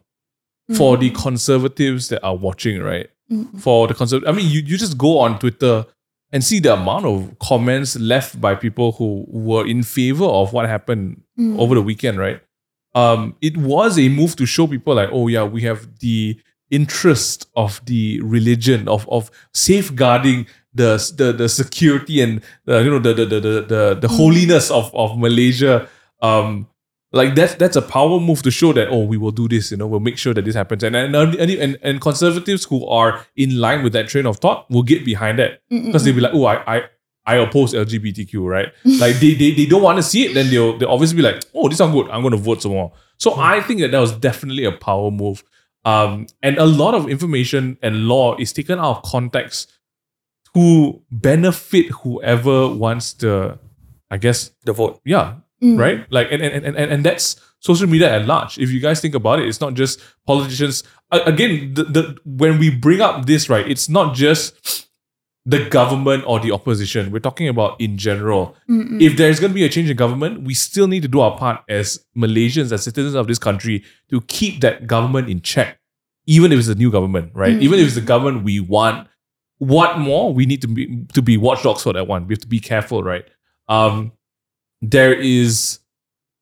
[0.76, 3.08] for the conservatives that are watching, right?
[3.30, 3.60] Mm.
[3.60, 5.84] For the conservative, I mean, you, you just go on Twitter
[6.32, 10.66] and see the amount of comments left by people who were in favor of what
[10.68, 11.58] happened Mm.
[11.58, 12.40] over the weekend, right?
[12.94, 16.38] Um, it was a move to show people like, oh yeah, we have the
[16.70, 22.98] interest of the religion of of safeguarding the the, the security and the, you know
[23.00, 25.88] the the the the, the, the holiness of of Malaysia.
[26.24, 26.68] Um,
[27.12, 29.76] like that's that's a power move to show that oh we will do this you
[29.76, 30.82] know we'll make sure that this happens.
[30.82, 34.68] And and and, and, and conservatives who are in line with that train of thought
[34.70, 35.62] will get behind that.
[35.70, 36.82] Because they'll be like oh I I
[37.26, 38.68] I oppose LGBTQ right?
[38.84, 41.42] Like they, they they don't want to see it then they'll they'll obviously be like
[41.54, 42.92] oh this sounds good I'm going to vote some more.
[43.18, 45.44] So I think that that was definitely a power move.
[45.84, 49.70] Um, and a lot of information and law is taken out of context
[50.54, 53.58] to benefit whoever wants to,
[54.10, 55.00] I guess, The vote.
[55.04, 55.78] yeah, Mm.
[55.78, 56.06] right?
[56.10, 58.58] Like, and, and, and, and, and that's social media at large.
[58.58, 60.84] If you guys think about it, it's not just politicians.
[61.10, 64.90] Again, the, the when we bring up this, right, it's not just
[65.46, 67.10] the government or the opposition.
[67.10, 68.56] We're talking about in general.
[68.68, 69.00] Mm-mm.
[69.00, 71.36] If there's going to be a change in government, we still need to do our
[71.36, 75.78] part as Malaysians, as citizens of this country, to keep that government in check,
[76.26, 77.56] even if it's a new government, right?
[77.56, 77.62] Mm.
[77.62, 79.08] Even if it's the government we want.
[79.58, 80.34] What more?
[80.34, 82.26] We need to be to be watchdogs for that one.
[82.26, 83.24] We have to be careful, right?
[83.68, 84.12] Um,
[84.90, 85.78] there is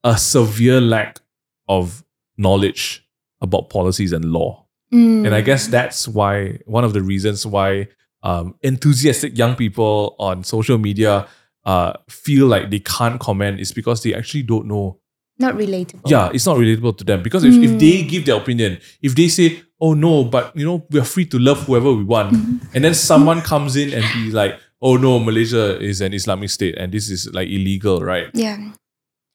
[0.05, 1.21] a severe lack
[1.69, 2.05] of
[2.37, 3.07] knowledge
[3.41, 4.67] about policies and law.
[4.93, 5.27] Mm.
[5.27, 7.89] And I guess that's why one of the reasons why
[8.23, 11.27] um, enthusiastic young people on social media
[11.65, 14.99] uh, feel like they can't comment is because they actually don't know.
[15.39, 16.09] not relatable.
[16.09, 17.23] Yeah, it's not relatable to them.
[17.23, 17.79] Because if, if Mm.
[17.81, 21.39] they give their opinion, if they say, oh no, but you know, we're free to
[21.39, 22.33] love whoever we want,
[22.75, 26.77] and then someone comes in and be like, oh no, Malaysia is an Islamic state
[26.77, 28.29] and this is like illegal, right?
[28.35, 28.57] Yeah.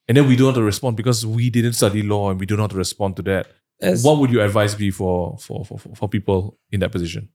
[0.08, 2.58] And then we don't have to respond because we didn't study law and we don't
[2.58, 3.48] know how to respond to that.
[3.82, 7.30] As- what would your advice be for, for, for, for- for people in that position?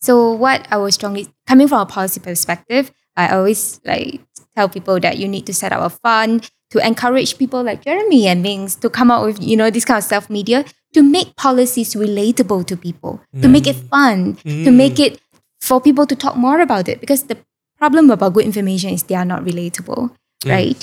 [0.00, 4.20] So what I was strongly coming from a policy perspective, I always like
[4.54, 8.26] tell people that you need to set up a fund to encourage people like Jeremy
[8.26, 11.36] and Mings to come out with you know this kind of self media to make
[11.36, 13.50] policies relatable to people, to mm.
[13.50, 15.06] make it fun, to make mm.
[15.06, 15.20] it
[15.68, 17.00] for people to talk more about it.
[17.00, 17.38] Because the
[17.80, 20.10] problem about good information is they are not relatable,
[20.46, 20.80] right?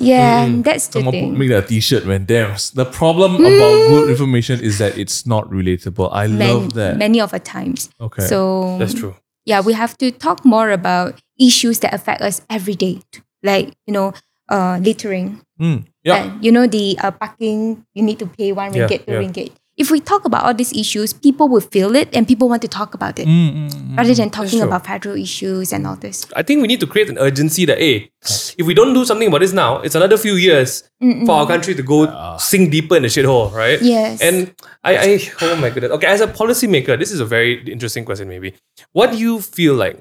[0.00, 0.64] Yeah, Mm.
[0.64, 1.38] that's the Someone put, thing.
[1.38, 2.24] make that a t-shirt, man.
[2.24, 2.56] Damn.
[2.74, 6.08] The problem about good information is that it's not relatable.
[6.12, 6.96] I Man- love that.
[6.96, 7.90] Many of the times.
[8.00, 8.24] okay.
[8.24, 9.14] So That's true.
[9.44, 13.02] yeah, we have to talk more about issues that affect us every day,
[13.44, 14.14] like you know,
[14.48, 16.16] uh, littering, Mm, yeah.
[16.16, 17.84] and you know the uh, parking.
[17.92, 19.20] You need to pay one Yeah, ringgit, two yeah.
[19.20, 19.52] ringgit.
[19.80, 22.68] If we talk about all these issues, people will feel it, and people want to
[22.68, 26.26] talk about it Mm, mm, mm, rather than talking about federal issues and all this.
[26.36, 28.10] I think we need to create an urgency that, hey,
[28.60, 31.24] if we don't do something about this now, it's another few years Mm-mm.
[31.24, 32.04] for our country to go
[32.38, 33.80] sink deeper in the shithole, right?
[33.80, 34.20] Yes.
[34.20, 34.52] And
[34.84, 35.08] I, I,
[35.40, 35.92] oh my goodness.
[35.96, 38.52] Okay, as a policymaker, this is a very interesting question, maybe.
[38.92, 39.96] What do you feel like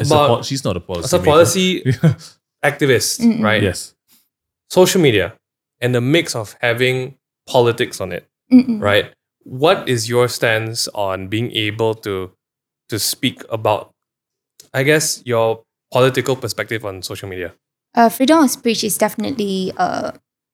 [0.00, 1.04] about po- she's not a policy.
[1.04, 1.68] as a policy
[2.64, 3.42] activist, Mm-mm.
[3.42, 3.62] right?
[3.62, 3.94] yes.
[4.70, 5.34] Social media
[5.80, 8.80] and the mix of having politics on it, Mm-mm.
[8.80, 9.12] right?
[9.48, 12.32] What is your stance on being able to
[12.90, 13.92] to speak about,
[14.74, 17.54] I guess, your political perspective on social media?
[17.96, 20.12] Uh, freedom of speech is definitely uh,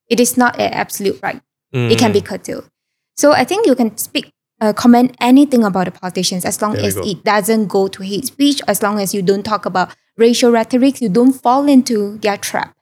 [0.08, 1.42] it is not an absolute right.
[1.72, 2.26] It can be Mm.
[2.26, 2.70] curtailed.
[3.16, 4.30] So I think you can speak,
[4.60, 8.26] uh, comment anything about the politicians as long There as it doesn't go to hate
[8.26, 12.36] speech, as long as you don't talk about racial rhetoric, you don't fall into their
[12.38, 12.76] trap.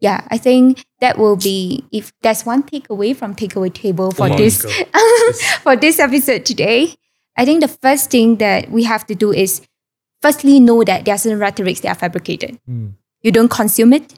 [0.00, 0.26] Yeah.
[0.30, 4.64] I think that will be if there's one takeaway from takeaway table for this
[5.62, 6.94] for this episode today.
[7.36, 9.62] I think the first thing that we have to do is
[10.22, 12.58] firstly know that there are certain rhetorics that are fabricated.
[12.68, 12.94] Mm.
[13.22, 14.14] You don't consume it.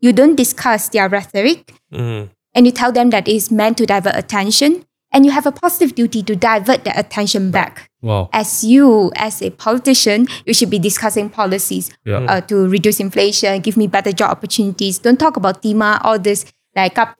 [0.00, 2.30] You don't discuss their rhetoric Mm.
[2.54, 4.84] and you tell them that it is meant to divert attention
[5.16, 7.90] and you have a positive duty to divert their attention back.
[8.02, 8.28] Wow.
[8.34, 12.18] As you, as a politician, you should be discussing policies yeah.
[12.18, 14.98] uh, to reduce inflation, give me better job opportunities.
[14.98, 16.44] Don't talk about Timah, all this
[16.76, 17.14] like yeah.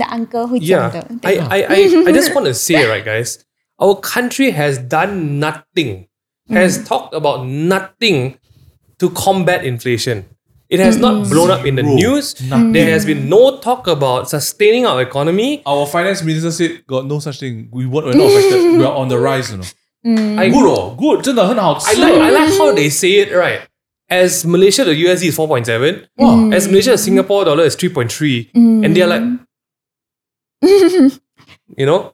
[0.00, 0.90] the uncle who yeah.
[1.22, 1.76] I, I, I,
[2.08, 3.44] I just want to say, right, guys,
[3.78, 6.08] our country has done nothing,
[6.50, 6.88] has mm.
[6.88, 8.36] talked about nothing
[8.98, 10.24] to combat inflation.
[10.71, 11.95] It has not blown up in the Zero.
[11.95, 12.41] news.
[12.43, 12.73] Nothing.
[12.73, 15.61] There has been no talk about sustaining our economy.
[15.65, 17.69] Our finance minister said, "Got no such thing.
[17.71, 18.77] We weren't, we're not affected.
[18.77, 19.67] we are on the rise." You know.
[20.39, 21.23] I, Good oh, good.
[21.23, 21.87] 真的很好吃。
[21.87, 23.61] I like I like how they say it right.
[24.09, 26.07] As Malaysia, the USD is 4.7.
[26.17, 26.51] Wow.
[26.51, 28.51] As Malaysia, the Singapore dollar is 3.3.
[28.55, 29.23] And they're like,
[31.77, 32.13] you know,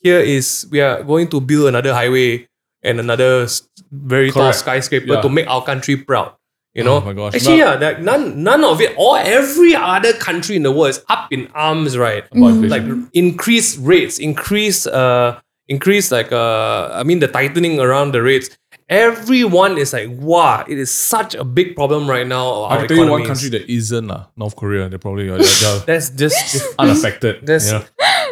[0.00, 2.48] here is we are going to build another highway
[2.82, 4.58] and another s- very tall Correct.
[4.58, 5.20] skyscraper Yeah.
[5.22, 6.32] to make our country proud.
[6.75, 7.33] You know, Oh my gosh.
[7.35, 7.71] actually, No.
[7.71, 11.27] yeah, that none none of it, or every other country in the world is up
[11.33, 12.23] in arms, right?
[12.31, 12.53] About.
[12.61, 18.49] Like increase rates, increase uh, increase like uh, I mean the tightening around the rates.
[18.87, 22.63] Everyone is like, wow, it is such a big problem right now.
[22.63, 24.89] I our can tell you one country that isn't uh, North Korea.
[24.89, 27.45] They're probably they're, they're That's just unaffected.
[27.45, 27.85] That's- you know?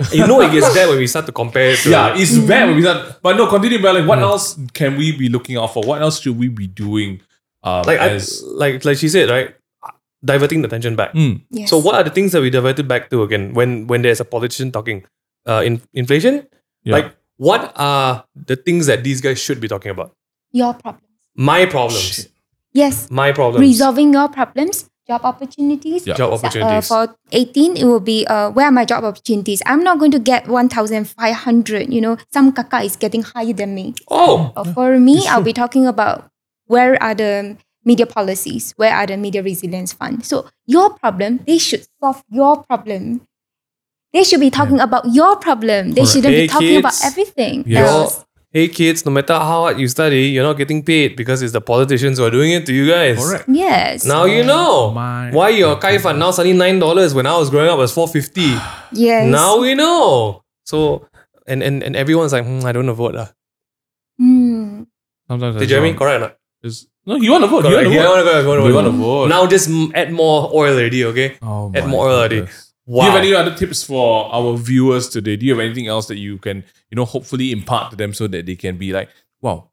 [0.13, 2.67] you know it gets bad when we start to compare it to yeah, it's bad
[2.67, 3.17] when we start.
[3.21, 3.82] But no, continue.
[3.82, 5.82] But like, what else can we be looking out for?
[5.84, 7.21] What else should we be doing?
[7.68, 8.20] Um, like I,
[8.63, 9.54] like like she said, right?
[10.26, 11.13] Diverting the attention back.
[11.13, 11.70] Mm, Yes.
[11.70, 14.26] So what are the things that we diverted back to again when when there's a
[14.26, 15.04] politician talking
[15.46, 16.48] uh in inflation?
[16.84, 16.94] yeah.
[16.98, 20.13] Like what are the things that these guys should be talking about?
[20.52, 21.06] your problems
[21.36, 22.02] My problems.
[22.02, 22.32] Shit.
[22.74, 23.62] yes My problems.
[23.62, 26.08] resolving your problems job opportunities.
[26.08, 26.15] Yeah.
[26.20, 26.92] Job opportunities.
[26.92, 29.62] Uh, for 18, it will be uh, where are my job opportunities?
[29.65, 31.94] I'm not going to get 1,500.
[31.94, 33.94] You know, some kaka is getting higher than me.
[34.12, 36.28] oh, Uh, for me, I'll be talking about
[36.68, 40.26] where are the media policies, where are the media resilience fund.
[40.26, 43.22] So your problem, they should solve your problem.
[44.13, 45.92] They should be talking about your problem.
[45.92, 46.12] They Correct.
[46.13, 47.88] shouldn't Hey, be talking about everything Yes.
[47.90, 48.24] else.
[48.52, 51.62] hey kids, no matter how hard you study, you're not getting paid because it's the
[51.62, 53.20] politicians who are doing it to you guys.
[53.20, 53.46] Correct.
[53.48, 54.06] Yes.
[54.06, 57.50] Now you know My- why your kai fan now suddenly nine dollars when I was
[57.52, 58.56] growing up it was four fifty.
[58.92, 59.28] yes.
[59.30, 60.42] Now we know.
[60.65, 61.06] So
[61.46, 63.15] and and, and everyone's like, hmm, I don't want to vote.
[63.15, 63.30] lah.
[64.18, 64.84] Hmm.
[65.28, 66.00] Sometimes Did that's Jeremy wrong.
[66.00, 66.34] correct or not?
[66.64, 67.64] It's- no, you want to vote.
[67.66, 67.90] You want Correct.
[67.90, 68.12] to Yeah, I vote.
[68.12, 68.76] wanna go, I wanna You vote.
[68.76, 69.30] wanna vote.
[69.30, 71.38] Now just add more oil already, okay?
[71.42, 72.42] Oh Add more oil already.
[72.86, 73.02] Wow.
[73.02, 75.36] Do you have any other tips for our viewers today?
[75.36, 78.28] Do you have anything else that you can, you know, hopefully impart to them so
[78.28, 79.10] that they can be like,
[79.42, 79.70] wow,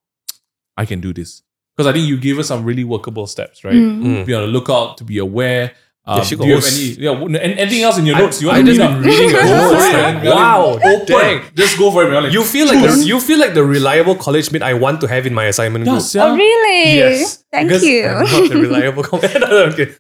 [0.76, 1.43] I can do this?
[1.76, 3.74] Because I think you gave us some really workable steps, right?
[3.74, 4.03] Mm.
[4.03, 4.26] Mm.
[4.26, 5.72] Be on the lookout to be aware.
[6.07, 6.88] Um, she do you have goes- any?
[7.05, 8.42] Yeah, w- an- anything else in your I- notes?
[8.42, 10.14] You I want to just been reading your Go notes, it, man.
[10.24, 10.26] man.
[10.36, 11.07] Wow, open.
[11.07, 11.40] dang.
[11.55, 12.24] Just go for it, man.
[12.24, 15.07] Like, You feel like the, you feel like the reliable college mate I want to
[15.09, 15.96] have in my assignment group.
[15.96, 16.24] yes, yeah.
[16.26, 16.96] Oh, really?
[16.96, 17.44] Yes.
[17.50, 18.05] Thank because you.
[18.07, 19.34] I'm not the reliable comment.
[19.72, 19.94] okay.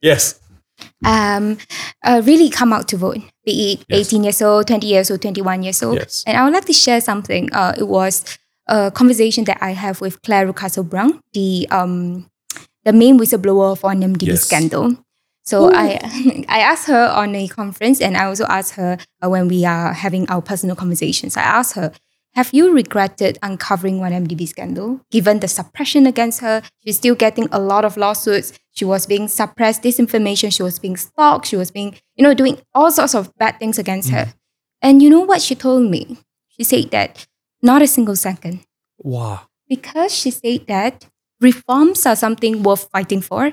[0.00, 0.38] yes.
[1.04, 1.58] um,
[2.04, 4.06] uh, really come out to vote, be it Yes.
[4.12, 5.96] 18 years old, 20 years old, 21 years old.
[5.98, 6.22] Yes.
[6.26, 7.52] And I would like to share something.
[7.52, 8.24] Uh, it was
[8.68, 12.30] a conversation that I have with Clare Rewcastle Brown, the um,
[12.84, 14.44] the main whistleblower for 1MDB Yes.
[14.44, 14.96] scandal.
[15.44, 15.98] So I
[16.48, 19.92] I asked her on a conference, and I also asked her uh, when we are
[19.92, 21.36] having our personal conversations.
[21.36, 21.92] I asked her,
[22.34, 25.00] "Have you regretted uncovering one MDB scandal?
[25.10, 28.52] Given the suppression against her, she's still getting a lot of lawsuits.
[28.72, 30.52] She was being suppressed, disinformation.
[30.52, 31.46] She was being stalked.
[31.46, 34.32] She was being, you know, doing all sorts of bad things against her.
[34.82, 36.18] And you know what she told me?
[36.48, 37.26] She said that
[37.62, 38.60] not a single second,
[38.98, 39.42] Wow.
[39.68, 41.06] because she said that
[41.40, 43.52] reforms are something worth fighting for,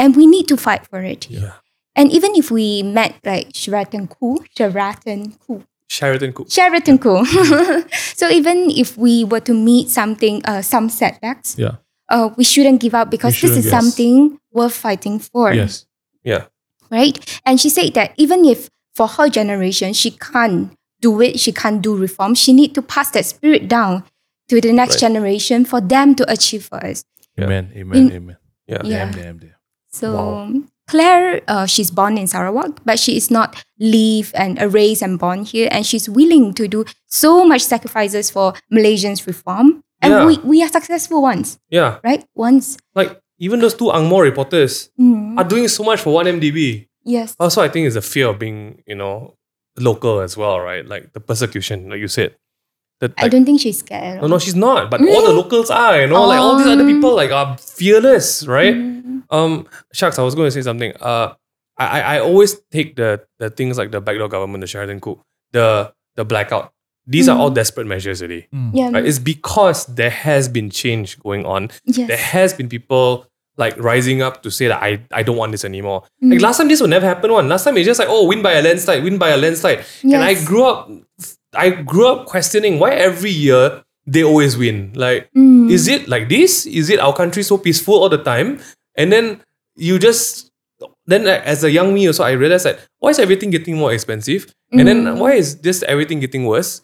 [0.00, 1.28] and we need to fight for it.
[1.30, 1.52] Yeah.
[1.94, 6.50] And even if we met like Sheraton Cool, Sheraton Cool, Sheraton Cook.
[6.50, 7.24] Sheraton Cool.
[8.20, 11.76] so even if we were to meet something, uh, some setbacks, Yeah.
[12.08, 13.74] uh, we shouldn't give up because this is yes.
[13.74, 15.86] something worth fighting for, Yes.
[16.22, 16.44] Yeah.
[16.90, 17.18] right?
[17.44, 21.82] And she said that even if for her generation she can't do it, she can't
[21.82, 24.04] do reform, she need to pass that spirit down
[24.48, 25.10] to the next Right.
[25.10, 27.02] generation for them to achieve for us.
[27.36, 27.44] Yeah.
[27.46, 27.72] Amen.
[27.74, 27.98] Amen.
[27.98, 28.36] In- amen.
[28.66, 28.82] Yeah.
[28.84, 28.98] Yeah.
[29.06, 29.54] Damn, damn, damn.
[29.92, 30.52] So Wow.
[30.88, 35.44] Clare, uh, she's born in Sarawak, but she is not live and raised and born
[35.44, 40.26] here, and she's willing to do so much sacrifices for Malaysians reform, and Yeah.
[40.26, 41.98] we, we are successful once, Yeah.
[42.02, 42.24] right?
[42.34, 42.76] Once.
[42.96, 45.38] Like even those two Angmo reporters Mm.
[45.38, 46.88] are doing so much for one MDB.
[47.04, 47.36] Yes.
[47.38, 49.34] Also, I think it's the fear of being, you know,
[49.78, 50.84] local as well, right?
[50.84, 52.34] Like the persecution, like you said.
[53.00, 54.20] The, I don't think she's scared.
[54.20, 54.90] no, no, she's not.
[54.90, 56.92] But all the locals are, you know, like all these other Um.
[56.92, 58.74] people like are fearless, right?
[58.74, 58.99] Mm.
[59.30, 60.92] Um, shucks, I was going to say something.
[61.00, 61.34] Uh,
[61.78, 65.20] I, I I always take the the things like the backdoor government, the Sheraton coup,
[65.52, 66.72] the the blackout.
[67.06, 67.40] These are Mm.
[67.40, 68.46] all desperate measures, already.
[68.72, 68.90] Yeah.
[68.90, 69.04] Right?
[69.06, 71.70] It's because there has been change going on.
[71.84, 72.06] yes.
[72.08, 73.26] There has been people
[73.56, 76.02] like rising up to say that I, I don't want this anymore.
[76.22, 76.32] Mm.
[76.32, 77.48] Like last time this would never happen one.
[77.48, 79.84] Last time it's just like, oh, win by a landslide, win by a landslide.
[80.02, 80.90] And I grew up
[81.54, 84.92] I grew up questioning why every year they always win.
[84.94, 85.70] Like, Mm.
[85.70, 86.64] is it like this?
[86.66, 88.60] Is it our country so peaceful all the time?
[89.00, 89.40] And then
[89.76, 90.52] you just
[91.06, 94.52] then as a young me also I realized that why is everything getting more expensive?
[94.72, 95.18] And then Mm.
[95.18, 96.82] why is just everything getting worse?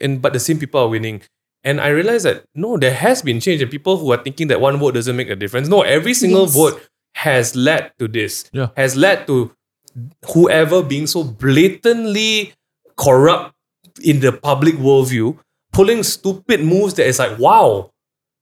[0.00, 1.22] And but the same people are winning.
[1.64, 4.60] And I realized that no, there has been change, and people who are thinking that
[4.60, 5.68] one vote doesn't make a difference.
[5.68, 6.54] No, every single Yes.
[6.54, 6.76] vote
[7.14, 8.46] has led to this.
[8.52, 8.68] Yeah.
[8.76, 9.50] Has led to
[10.32, 12.54] whoever being so blatantly
[12.96, 13.54] corrupt
[14.02, 15.36] in the public worldview,
[15.72, 17.90] pulling stupid moves that is like, wow,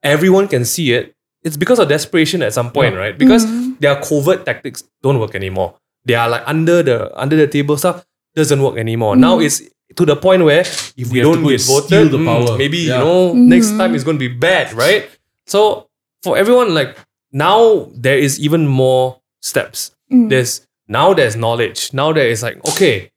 [0.02, 1.15] everyone can see it.
[1.46, 3.00] It's because of desperation at some point, Yeah.
[3.02, 3.16] right?
[3.18, 3.78] Because Mhm.
[3.80, 5.74] their covert tactics don't work anymore.
[6.04, 9.14] They are like under the under the table stuff doesn't work anymore.
[9.16, 9.62] Now it's
[9.98, 12.58] to the point where if we We don't get steal voted, the mm, power.
[12.58, 12.98] maybe Yeah.
[12.98, 15.04] you know next time it's going to be bad, right?
[15.46, 15.86] So
[16.24, 16.96] for everyone, like
[17.32, 19.04] now there is even more
[19.40, 19.92] steps.
[20.12, 20.28] Mm.
[20.30, 20.52] There's
[20.88, 21.90] now there's knowledge.
[21.92, 23.10] Now there is like okay,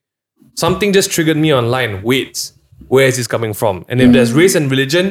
[0.55, 2.01] something just triggered me online.
[2.03, 2.51] Wait,
[2.87, 3.85] where is this coming from?
[3.89, 5.05] And if there's race and religion,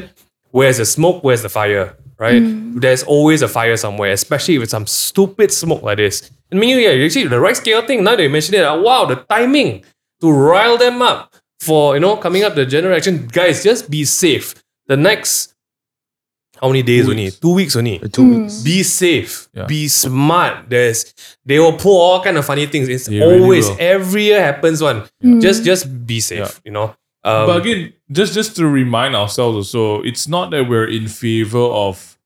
[0.53, 1.23] where's the smoke?
[1.25, 1.97] Where's the fire?
[2.19, 2.43] Right?
[2.81, 6.31] There's always a fire somewhere, especially if it's some stupid smoke like this.
[6.53, 8.03] I mean, yeah, actually the right scale thing.
[8.03, 8.65] Now they mention it.
[8.65, 9.85] uh, Wow, the timing
[10.21, 13.29] to rile them up for you know coming up the general election.
[13.31, 14.55] Guys, just be safe.
[14.89, 15.55] The next
[16.61, 17.25] how many days Two only?
[17.27, 17.39] weeks.
[17.39, 17.99] Two weeks only.
[18.11, 18.63] Two weeks.
[18.63, 19.49] Be safe.
[19.55, 19.67] Yeah.
[19.67, 20.69] Be smart.
[20.69, 21.15] There's
[21.45, 22.89] they will pull all kind of funny things.
[22.89, 23.77] It's They always will.
[23.79, 25.05] every year happens one.
[25.23, 25.41] Mm.
[25.41, 26.39] Just just be safe.
[26.41, 26.51] Yeah.
[26.65, 26.97] You know.
[27.29, 31.59] Um, but again, just just to remind ourselves also, it's not that we're in favor
[31.59, 32.19] of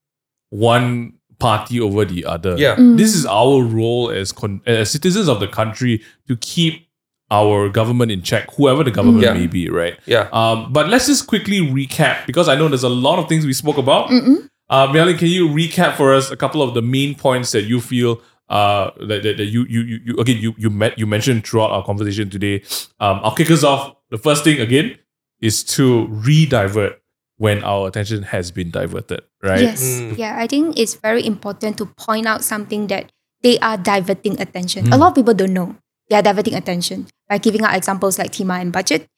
[0.51, 2.57] one party over the other.
[2.57, 2.77] Yeah.
[2.79, 6.87] This is our role as con- as citizens of the country to keep
[7.31, 9.33] our government in check, whoever the government Yeah.
[9.33, 9.99] may be, right?
[10.07, 10.29] Yeah.
[10.33, 13.55] Um, but let's just quickly recap because I know there's a lot of things we
[13.55, 14.11] spoke about.
[14.11, 14.49] Mm-mm.
[14.69, 17.81] Uh, Mialing, can you recap for us a couple of the main points that you
[17.81, 21.47] feel uh, that, that, that you, you you you again you you met you mentioned
[21.47, 22.63] throughout our conversation today.
[23.01, 23.97] Um, I'll kick us off.
[24.13, 24.99] The first thing again
[25.41, 27.01] is to re-divert
[27.39, 29.65] when our attention has been diverted, right?
[29.65, 29.81] Yes.
[29.83, 30.19] Mm.
[30.19, 33.11] Yeah, I think it's very important to point out something that
[33.41, 34.85] they are diverting attention.
[34.85, 34.95] Mm.
[34.95, 35.77] A lot of people don't know
[36.11, 39.09] they are diverting attention by giving out examples like Timah and budget,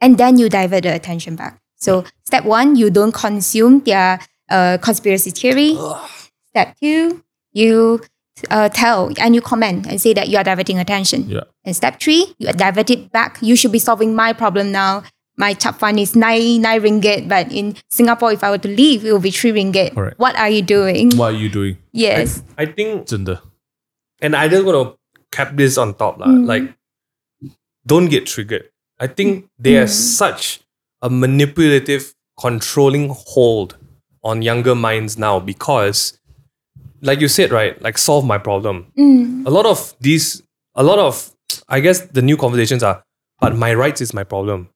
[0.00, 1.60] and then you divert the attention back.
[1.76, 4.18] So step one, you don't consume their
[4.50, 5.78] uh, conspiracy theory.
[6.50, 7.22] Step two,
[7.52, 8.00] you
[8.50, 11.28] uh, tell and you comment and say that you are diverting attention.
[11.28, 11.44] Yeah.
[11.64, 13.38] And step three, you divert it back.
[13.42, 15.02] You should be solving my problem now.
[15.36, 19.04] My chap fan is nine nine ringgit, but in Singapore, if I were to leave,
[19.04, 19.94] it will be three ringgit.
[19.94, 20.18] Correct.
[20.18, 21.16] What are you doing?
[21.16, 21.78] What are you doing?
[21.92, 22.42] Yes.
[22.58, 23.40] I think, 真的.
[24.20, 24.98] and I just want to
[25.32, 26.18] cap this on top.
[26.20, 26.26] lah.
[26.28, 26.44] Mm.
[26.46, 26.74] Like,
[27.86, 28.68] don't get triggered.
[28.98, 30.16] I think they have Mm.
[30.18, 30.60] such
[31.00, 33.76] a manipulative, controlling hold
[34.22, 36.19] on younger minds now because,
[37.02, 37.80] like you said, right?
[37.82, 38.86] Like, solve my problem.
[38.98, 39.46] Mm.
[39.46, 40.42] a lot of these
[40.74, 41.34] a lot of
[41.68, 43.02] i guess the new conversations are
[43.40, 44.68] but my rights is my problem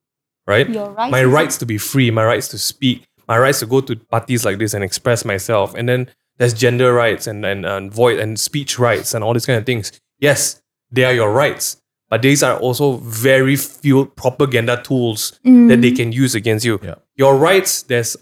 [0.47, 3.65] right Your rights my rights to be free my rights to speak my rights to
[3.65, 7.65] go to parties like this and express myself and then there's gender rights and and,
[7.65, 10.61] and voice and speech rights and all these kind of things yes
[10.91, 11.77] they are your rights
[12.09, 15.69] but these are also very few propaganda tools Mm.
[15.69, 16.79] that they can use against you.
[16.83, 16.95] Yeah.
[17.15, 18.15] Your rights, there's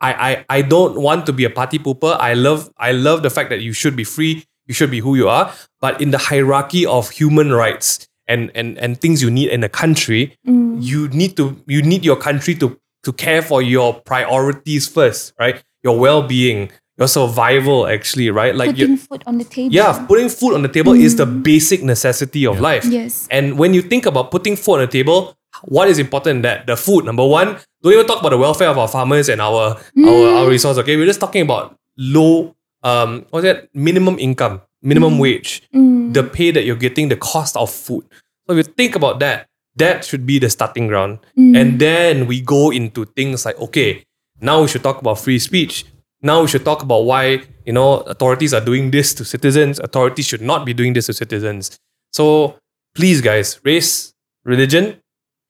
[0.00, 2.16] I, I I don't want to be a party pooper.
[2.20, 5.14] I love I love the fact that you should be free, you should be who
[5.16, 5.52] you are.
[5.80, 9.68] But in the hierarchy of human rights and and, and things you need in a
[9.68, 10.82] country, Mm.
[10.82, 15.62] you need to you need your country to to care for your priorities first, right?
[15.84, 18.54] Your well-being, your survival actually, right?
[18.54, 19.72] Like Putting food on the table.
[19.74, 22.84] yeah, putting food on the table is the basic necessity of life.
[22.84, 23.28] Yes.
[23.30, 26.66] And when you think about putting food on the table, what is important in that?
[26.66, 27.58] The food, number one.
[27.82, 30.78] Don't even talk about the welfare of our farmers and our our, our resources.
[30.80, 33.68] Okay, we're just talking about low um what's that?
[33.74, 36.12] Minimum income, minimum wage, Mm.
[36.14, 38.04] the pay that you're getting, the cost of food.
[38.46, 41.18] So if you think about that, that should be the starting ground.
[41.38, 41.56] Mm.
[41.60, 44.04] And then we go into things like, okay,
[44.40, 45.84] now we should talk about free speech.
[46.22, 49.78] Now we should talk about why, you know, authorities are doing this to citizens.
[49.80, 51.78] Authorities should not be doing this to citizens.
[52.12, 52.56] So
[52.94, 54.96] please, guys, race, religion,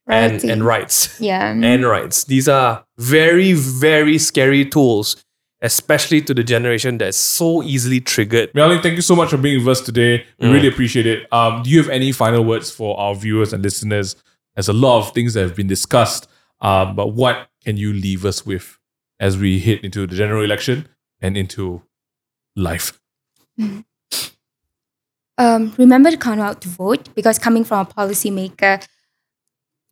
[0.06, 1.20] and, and rights.
[1.20, 1.50] Yeah.
[1.62, 2.24] And rights.
[2.24, 5.16] These are very, very scary tools,
[5.62, 8.54] especially to the generation that's so easily triggered.
[8.54, 10.24] Melanie, thank you so much for being with us today.
[10.38, 10.52] We Mm.
[10.52, 11.32] really appreciate it.
[11.32, 14.16] Um, do you have any final words for our viewers and listeners?
[14.54, 16.28] There's a lot of things that have been discussed,
[16.60, 18.78] um, but what can you leave us with
[19.20, 20.88] as we hit into the general election
[21.20, 21.82] and into
[22.54, 23.00] life?
[25.38, 28.86] um, remember to come out to vote because coming from a policymaker,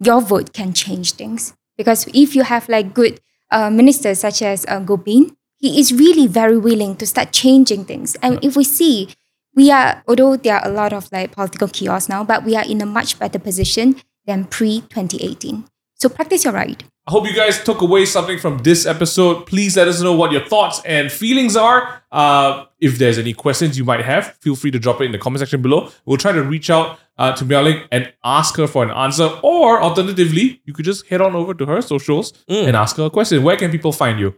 [0.01, 1.55] your vote can change things.
[1.77, 3.21] Because if you have like good
[3.51, 8.17] uh, ministers such as uh, Gobind, he is really very willing to start changing things.
[8.23, 9.09] And if we see,
[9.55, 12.65] we are although there are a lot of like political chaos now, but we are
[12.65, 15.65] in a much better position than pre 2018.
[15.95, 16.83] So practice your right.
[17.07, 19.47] I hope you guys took away something from this episode.
[19.47, 22.03] Please let us know what your thoughts and feelings are.
[22.11, 25.19] Uh, if there's any questions you might have, feel free to drop it in the
[25.19, 25.91] comment section below.
[26.07, 29.29] We'll try to reach out uh, to Mialing and ask her for an answer.
[29.43, 32.69] Or alternatively, you could just head on over to her socials Mm.
[32.69, 33.43] and ask her a question.
[33.43, 34.35] Where can people find you?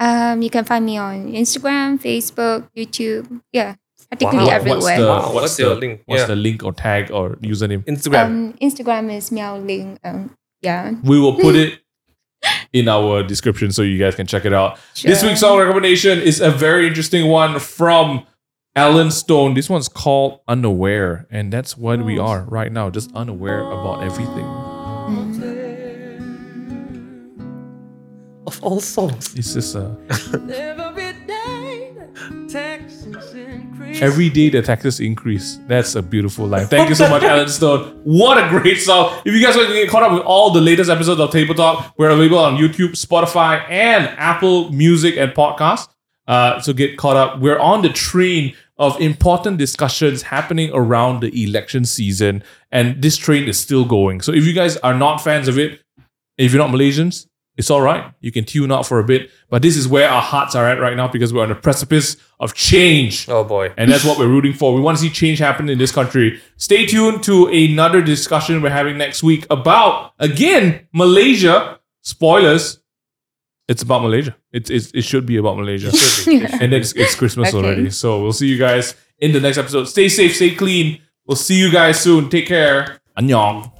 [0.00, 3.40] Um, you can find me on Instagram, Facebook, YouTube.
[3.52, 3.74] Yeah,
[4.08, 4.48] practically Wow.
[4.50, 4.80] everywhere.
[4.80, 6.00] What's the, Wow, what's what's the, your link?
[6.06, 6.26] What's Yeah.
[6.26, 7.84] the link or tag or username?
[7.86, 8.24] Instagram.
[8.26, 9.98] Um, Instagram is meowling.
[10.04, 10.30] Um,
[10.62, 10.92] yeah.
[11.04, 11.78] We will put it
[12.72, 14.78] in our description so you guys can check it out.
[15.02, 18.26] This week's song recommendation is a very interesting one from
[18.76, 19.54] Allen Stone.
[19.54, 24.44] This one's called Unaware, and that's what we are right now, just unaware about everything.
[28.46, 29.34] of all songs.
[29.34, 29.96] It's just a.
[30.10, 34.02] Every day the taxes increase.
[34.02, 35.58] every day the taxes increase.
[35.66, 36.66] That's a beautiful line.
[36.66, 38.00] Thank you so much, Allen Stone.
[38.04, 39.20] What a great song.
[39.24, 41.54] If you guys want to get caught up with all the latest episodes of Table
[41.54, 45.88] Talk, we're available on YouTube, Spotify, and Apple Music and Podcasts.
[46.26, 47.40] Uh, so get caught up.
[47.40, 53.48] We're on the train of important discussions happening around the election season, and this train
[53.48, 54.20] is still going.
[54.20, 55.80] So if you guys are not fans of it,
[56.36, 58.12] if you're not Malaysians, it's all right.
[58.20, 59.30] You can tune out for a bit.
[59.48, 62.16] But this is where our hearts are at right now because we're on the precipice
[62.40, 63.28] of change.
[63.28, 63.72] Oh boy.
[63.76, 64.74] And that's what we're rooting for.
[64.74, 66.40] We want to see change happen in this country.
[66.56, 71.78] Stay tuned to another discussion we're having next week about, again, Malaysia.
[72.02, 72.80] Spoilers.
[73.68, 74.36] It's about Malaysia.
[74.52, 75.88] It's, it's it should be about Malaysia.
[76.60, 77.56] and it's it's Christmas Okay.
[77.66, 77.90] already.
[77.90, 79.84] So we'll see you guys in the next episode.
[79.88, 81.00] Stay safe, stay clean.
[81.26, 82.28] We'll see you guys soon.
[82.28, 83.00] Take care.
[83.16, 83.70] Annyeong.